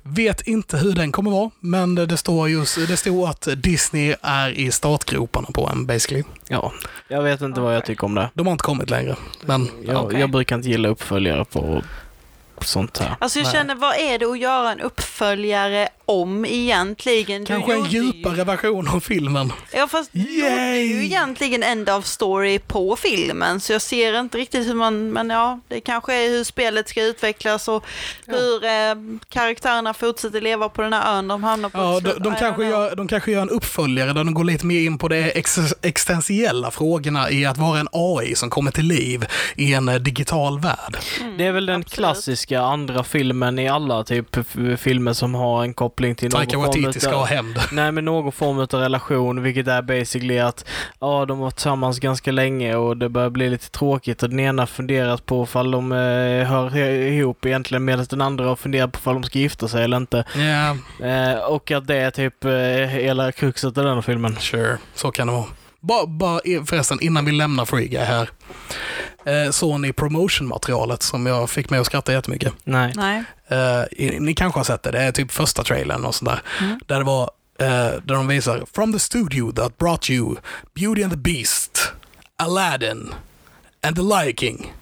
[0.02, 4.50] Vet inte hur den kommer vara, men det står just det står att Disney är
[4.50, 6.22] i startgroparna på en basically.
[6.48, 6.72] ja.
[7.08, 8.30] Jag vet inte vad jag tycker om det.
[8.34, 10.20] De har inte kommit längre, men Jag, Okej.
[10.20, 11.82] jag brukar inte gilla uppföljare på
[12.64, 13.16] sånt här.
[13.20, 13.52] Alltså jag Nej.
[13.52, 17.40] känner, vad är det att göra en uppföljare om egentligen?
[17.40, 19.52] Du kanske en gjorde ju- djupare version av filmen.
[19.74, 20.82] Ja fast du gjorde Yay!
[20.82, 25.30] ju egentligen end of story på filmen så jag ser inte riktigt hur man, men
[25.30, 27.84] ja, det kanske är hur spelet ska utvecklas och
[28.26, 28.94] hur eh,
[29.28, 31.78] karaktärerna fortsätter leva på den här ön de hamnar på.
[31.78, 34.80] Ja, de, de, kanske gör, de kanske gör en uppföljare där de går lite mer
[34.80, 39.26] in på de ex existentiella frågorna i att vara en AI som kommer till liv
[39.56, 40.98] i en eh, digital värld.
[41.20, 41.94] Mm, Det är väl den absolut.
[41.94, 44.36] klassiska andra filmen i alla typ
[44.78, 47.58] filmer som har en koppling till någon Taika form Waititi ska ha hämnd.
[47.72, 50.64] Nej, men någon form av relation, vilket är basically att
[51.00, 54.66] ja, de var tillsammans ganska länge och det börjar bli lite tråkigt och den ena
[54.66, 59.14] funderat på ifall de eh, hör ihop egentligen medan den andra har funderat på ifall
[59.14, 60.24] de ska gifta sig eller inte.
[60.36, 60.76] Ja,
[61.08, 62.50] Eh, och att det är typ eh,
[62.88, 64.36] hela kruxet i den filmen.
[64.36, 64.78] sure.
[64.94, 65.44] Så kan det vara.
[65.80, 68.30] Bara, bara förresten, innan vi lämnar Free Guy här.
[69.24, 72.52] Eh, ni promotion-materialet som jag fick mig att skratta jättemycket?
[72.64, 72.92] Nej.
[72.96, 73.24] Nej.
[73.48, 76.42] Eh, ni kanske har sett det, det är typ första trailern och sådär.
[76.60, 76.80] Mm.
[76.86, 77.66] Där det var, eh,
[78.02, 80.36] där de visar From the studio that brought you
[80.74, 81.92] Beauty and the Beast,
[82.36, 83.14] Aladdin
[83.82, 84.72] and the Lion King.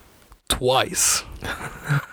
[0.48, 1.24] twice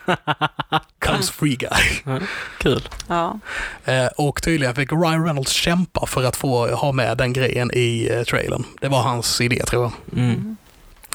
[0.99, 2.19] comes Free Guy.
[2.57, 2.89] Kul.
[3.07, 3.39] Ja.
[3.86, 8.09] Eh, och tydligen fick Ryan Reynolds kämpa för att få ha med den grejen i
[8.11, 8.63] eh, trailern.
[8.82, 10.19] Det var hans idé tror jag.
[10.24, 10.57] Mm.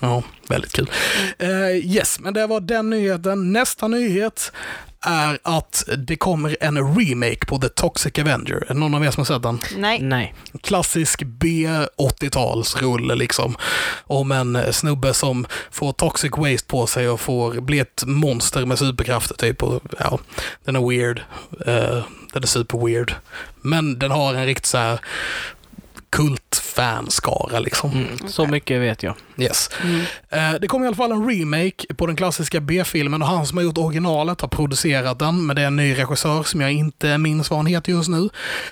[0.01, 0.91] Ja, väldigt kul.
[1.39, 3.53] Eh, yes, men det var den nyheten.
[3.53, 4.53] Nästa nyhet
[5.01, 8.55] är att det kommer en remake på The Toxic Avenger.
[8.55, 9.61] Är det någon av er som har sett den?
[9.77, 10.03] Nej.
[10.03, 10.35] Nej.
[10.63, 13.57] Klassisk B80-talsrulle liksom.
[14.05, 18.79] Om en snubbe som får toxic waste på sig och får bli ett monster med
[18.79, 19.63] superkrafter typ.
[19.63, 20.19] Och, ja,
[20.65, 21.23] den är weird.
[21.67, 23.15] Eh, den är super weird.
[23.63, 25.01] Men den har en riktigt så här
[26.11, 27.91] kultfanskara liksom.
[27.93, 28.29] Mm.
[28.29, 29.15] Så mycket vet jag.
[29.37, 29.71] Yes.
[29.85, 30.01] Mm.
[30.55, 33.59] Eh, Det kommer i alla fall en remake på den klassiska B-filmen och han som
[33.59, 37.19] har gjort originalet har producerat den, men det är en ny regissör som jag inte
[37.19, 38.29] minns vad han heter just nu.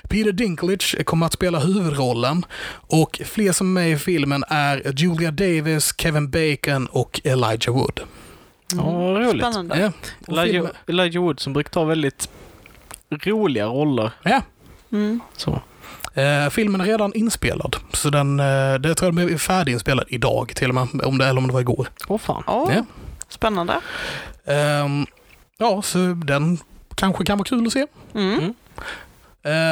[0.09, 5.31] Peter Dinklage kommer att spela huvudrollen och fler som är med i filmen är Julia
[5.31, 7.99] Davis, Kevin Bacon och Elijah Wood.
[8.75, 9.41] Ja, vad roligt.
[9.43, 9.79] Spännande.
[9.79, 9.91] Ja,
[10.41, 12.29] Elijah, Elijah Wood som brukar ta väldigt
[13.09, 14.11] roliga roller.
[14.23, 14.41] ja.
[14.91, 15.19] Mm.
[15.37, 15.61] Så.
[16.17, 20.69] Eh, filmen är redan inspelad, så den, eh, det tror jag är färdiginspelad idag till
[20.69, 21.87] och med, om det, eller om det var igår.
[22.07, 22.43] Åh fan.
[22.47, 22.85] Åh, Ja.
[23.29, 23.79] Spännande.
[24.45, 25.05] Ehm,
[25.57, 26.57] ja, så den
[26.95, 27.87] kanske kan vara kul att se.
[28.15, 28.39] Mm.
[28.39, 28.53] Mm.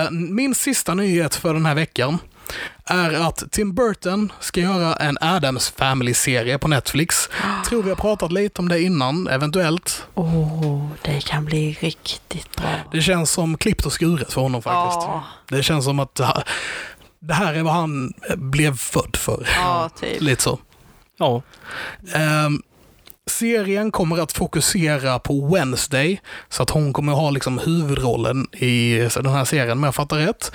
[0.05, 2.17] Eh, Min sista nyhet för den här veckan
[2.85, 7.29] är att Tim Burton ska göra en Adams Family-serie på Netflix.
[7.69, 10.05] Tror vi har pratat lite om det innan, eventuellt.
[10.13, 12.69] Åh, det kan bli riktigt bra.
[12.91, 14.99] Det känns som klippt och skuret för honom faktiskt.
[15.07, 16.15] Ja, Det känns som att
[17.19, 19.47] det här- är vad han blev född för.
[19.55, 20.21] ja, typ.
[20.21, 20.59] Lite så.
[21.17, 21.41] Ja.
[22.13, 22.61] Ehm,
[23.27, 29.25] serien kommer att fokusera på Wednesday, så att hon kommer ha liksom huvudrollen i den
[29.31, 30.51] här serien, om jag fattar rätt.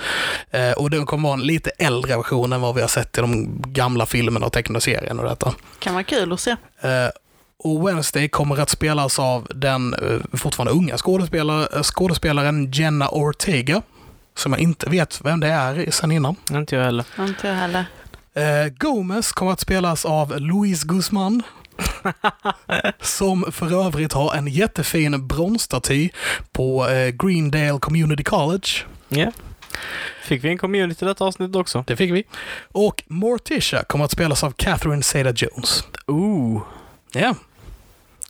[0.50, 3.20] Eh, och den kommer vara en lite äldre version än vad vi har sett i
[3.20, 5.54] de gamla filmerna och tecknade serien och detta.
[5.78, 6.50] Kan vara kul att se.
[6.80, 7.08] Eh,
[7.58, 13.82] och Wednesday kommer att spelas av den eh, fortfarande unga skådespelare, skådespelaren Jenna Ortega,
[14.36, 16.36] som jag inte vet vem det är sen innan.
[16.50, 17.04] Inte jag heller.
[17.18, 17.84] Inte jag heller.
[18.34, 21.42] Eh, Gomez kommer att spelas av Luis Guzman.
[23.00, 26.08] som för övrigt har en jättefin bronsstaty
[26.52, 28.68] på eh, Greendale Community College.
[29.08, 29.32] Ja.
[30.24, 31.84] Fick vi en community i detta avsnitt också?
[31.86, 32.24] Det fick vi.
[32.72, 35.84] Och Morticia kommer att spelas av Catherine Zeta-Jones.
[36.06, 36.62] Ooh.
[37.12, 37.34] Ja.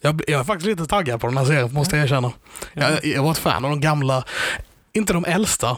[0.01, 2.32] Jag, jag är faktiskt lite taggad på den här serien, måste jag erkänna.
[2.72, 4.24] Jag, jag var ett fan av de gamla,
[4.93, 5.76] inte de äldsta,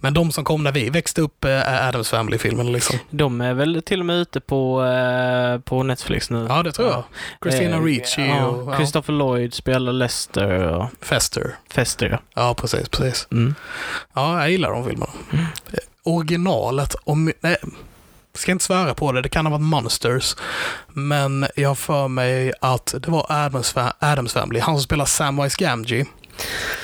[0.00, 2.98] men de som kom när vi växte upp, eh, Adams Family-filmen liksom.
[3.10, 6.46] De är väl till och med ute på, eh, på Netflix nu?
[6.48, 7.04] Ja, det tror jag.
[7.42, 11.56] Christina Eh, Ricci ja, och ja, Christopher Lloyd spelar Lester och Fester.
[11.70, 12.08] Fester.
[12.10, 12.18] ja.
[12.34, 13.28] Ja, precis, precis.
[13.32, 13.54] Mm.
[14.14, 15.12] Ja, jag gillar de filmerna.
[15.32, 17.56] Eh, Originalet, om, nej,
[18.34, 20.36] ska inte svära på det, det kan ha varit Monsters.
[20.88, 25.56] Men jag har för mig att det var Adams, Adams Family, han som spelar Samwise
[25.64, 26.06] Gamgee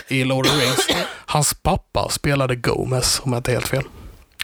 [0.08, 1.06] i Lord of the Rings.
[1.26, 3.84] Hans pappa spelade Gomez, om jag inte är helt fel.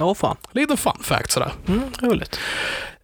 [0.01, 0.37] Åh fan.
[0.53, 1.53] Lite fun fact sådär.
[1.69, 2.39] Mm, roligt.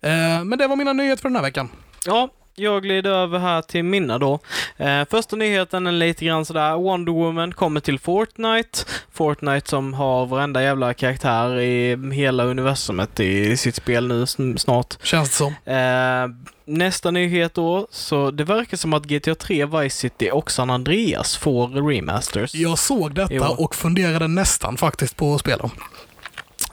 [0.01, 1.69] Eh, men det var mina nyheter för den här veckan.
[2.05, 4.39] Ja, jag glider över här till mina då.
[4.77, 8.79] Eh, första nyheten är lite grann sådär, Wonder Woman kommer till Fortnite.
[9.13, 14.97] Fortnite som har varenda jävla karaktär i hela universumet i sitt spel nu sn- snart.
[15.03, 15.55] Känns det som.
[15.65, 20.71] Eh, nästa nyhet då, så det verkar som att GTA 3 Vice City och San
[20.71, 22.55] Andreas får remasters.
[22.55, 23.45] Jag såg detta Jo.
[23.59, 25.71] och funderade nästan faktiskt på att spela.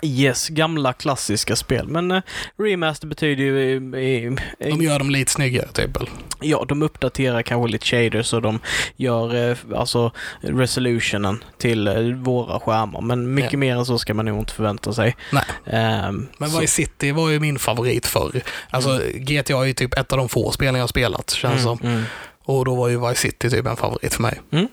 [0.05, 1.87] Yes, gamla klassiska spel.
[1.87, 2.21] Men eh,
[2.57, 3.75] remaster betyder ju...
[3.99, 5.89] i- i- De gör dem lite snyggare typ.
[6.41, 8.59] Ja, de uppdaterar kanske lite shaders och de
[8.95, 13.01] gör eh, alltså resolutionen till eh, våra skärmar.
[13.01, 13.59] Men mycket Ja.
[13.59, 15.15] mer än så ska man nog inte förvänta sig.
[15.31, 15.43] Nej.
[15.65, 18.41] Ehm, Men Vice City var ju min favorit förr.
[18.69, 21.77] Alltså GTA är ju typ ett av de få spelen jag har spelat, känns mm,
[21.77, 21.87] som.
[21.89, 22.03] mm.
[22.45, 24.41] Och då var ju Vice City typ en favorit för mig.
[24.51, 24.67] Mm.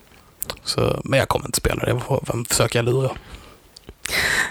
[0.63, 2.01] Så, men jag kommer inte spela det.
[2.27, 3.09] Vem försöker jag lura?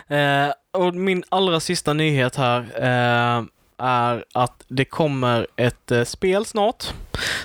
[0.09, 3.45] Eh, och min allra sista nyhet här eh,
[3.79, 6.85] är att det kommer ett eh, spel snart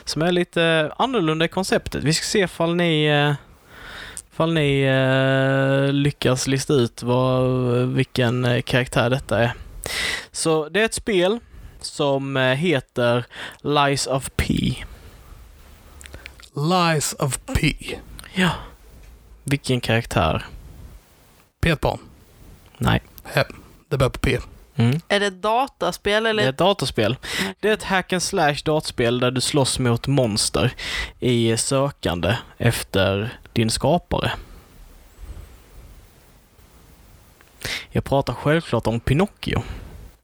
[0.05, 2.03] som är lite annorlunda i konceptet.
[2.03, 3.33] Vi ska se ifall ni, eh,
[4.31, 7.43] ifall ni eh, lyckas lista ut vad,
[7.87, 9.53] vilken eh, karaktär detta är.
[10.31, 11.39] Så det är ett spel
[11.81, 13.25] som heter
[13.61, 14.75] Lies of P.
[16.55, 17.75] Lies of P.
[18.33, 18.49] Ja.
[19.43, 20.45] Vilken karaktär?
[21.65, 21.99] P ett barn.
[22.77, 23.01] Nej.
[23.89, 24.37] Det börjar på P.
[24.75, 24.99] Mm.
[25.07, 26.49] Är det ett dataspel Det är eller?
[26.49, 27.17] ett datorspel.
[27.59, 30.73] Det är ett hack and slash dataspel där du slåss mot monster
[31.19, 34.31] i sökande efter din skapare.
[37.89, 39.63] Jag pratar självklart om Pinocchio.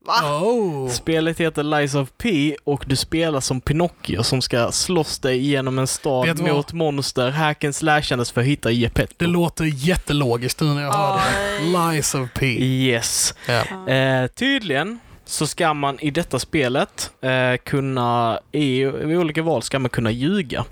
[0.06, 0.42] Va?
[0.42, 0.90] Oh.
[0.90, 5.80] Spelet heter Lies of P och du spelar som Pinocchio som ska slåss dig genom
[5.80, 6.54] en stad Vet du vad?
[6.54, 9.14] mot monster, hacken slashandes för att hitta Geppetto.
[9.18, 11.94] Det låter jättelogiskt nu när jag hör det.
[11.94, 12.46] Lies of P.
[12.64, 13.34] Yes.
[13.48, 13.94] Ja.
[13.94, 19.80] Eh, tydligen så ska man i detta spelet eh, kunna, i, vid olika val ska
[19.80, 20.66] man kunna ljuga.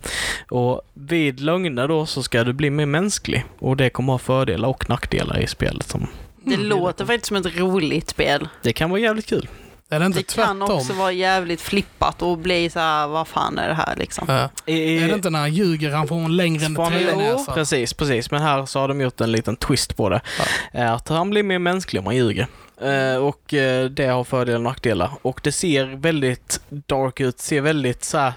[0.50, 3.46] Och vid lögner då så ska du bli mer mänsklig.
[3.60, 5.88] Och det kommer ha fördelar och nackdelar i spelet.
[5.90, 6.08] Som,
[6.44, 6.68] Det Mm.
[6.68, 8.48] låter faktiskt som ett roligt spel.
[8.62, 9.48] det kan vara jävligt kul.
[9.92, 13.58] Är det inte Det kan också vara jävligt flippat och bli så här, vad fan
[13.58, 14.26] är det här liksom?
[14.28, 14.50] Ja.
[14.66, 17.54] I, Är det inte när han ljuger han får en längre än han tränäsa?
[17.54, 18.32] Precis, precis.
[18.32, 20.22] Men här så har de gjort en liten twist på det.
[20.74, 22.48] Eh, Att han blir mer mänsklig om man ljuger.
[22.82, 25.12] Eh, Och eh, det har fördelar och nackdelar.
[25.22, 28.34] Och det ser väldigt dark ut, ser väldigt så här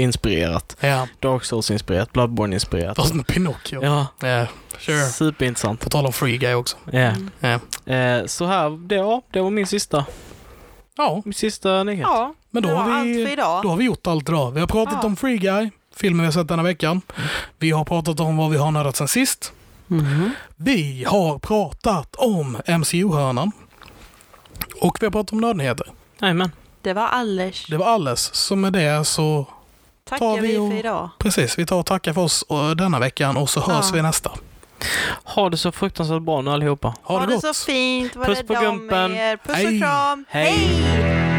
[0.00, 0.76] Souls-inspirerat.
[0.80, 2.96] Ja, Dark Souls-inspirerat, Bloodborne-inspirerat.
[2.96, 3.82] fast med Pinocchio.
[3.84, 4.46] Ja, Ja,
[4.78, 5.06] sure.
[5.06, 5.80] superintressant.
[5.80, 6.76] På tal om Free Guy också.
[6.90, 6.98] Ja.
[7.00, 7.30] Mm.
[7.40, 7.92] Ja.
[7.94, 10.04] Eh, Så här, det, ja, det var min sista,
[10.96, 12.00] ja, min sista nyhet.
[12.02, 13.62] Ja, men då har, allt för vi, idag.
[13.62, 14.50] då har vi gjort allt idag.
[14.50, 15.06] Vi har pratat Ja.
[15.06, 17.00] om Free Guy, filmen vi har sett denna veckan.
[17.58, 19.52] Vi har pratat om vad vi har nördat sen sist.
[19.86, 20.30] Mhm.
[20.56, 23.52] Vi har pratat om MCU-hörnan.
[24.80, 25.86] Och vi har pratat om nördnyheter.
[26.20, 26.50] Jajamän.
[26.82, 27.66] Det var alldeles.
[27.66, 28.34] Det var alles.
[28.34, 29.46] Så med det så,
[30.08, 31.08] Tackar tar vi vi och- för idag.
[31.18, 33.94] precis, vi tar och tackar för oss eh, denna veckan och så hörs Ja.
[33.94, 34.30] vi nästa.
[35.24, 36.94] Ha det så fruktansvärt bra nu allihopa.
[37.02, 37.56] Ha det ha det gott!
[37.56, 38.16] så fint.
[38.16, 39.10] Var Puss det på gumpen.
[39.46, 39.66] Puss Hej.
[39.66, 40.24] och kram.
[40.28, 40.52] Hej.
[40.52, 41.35] Hej.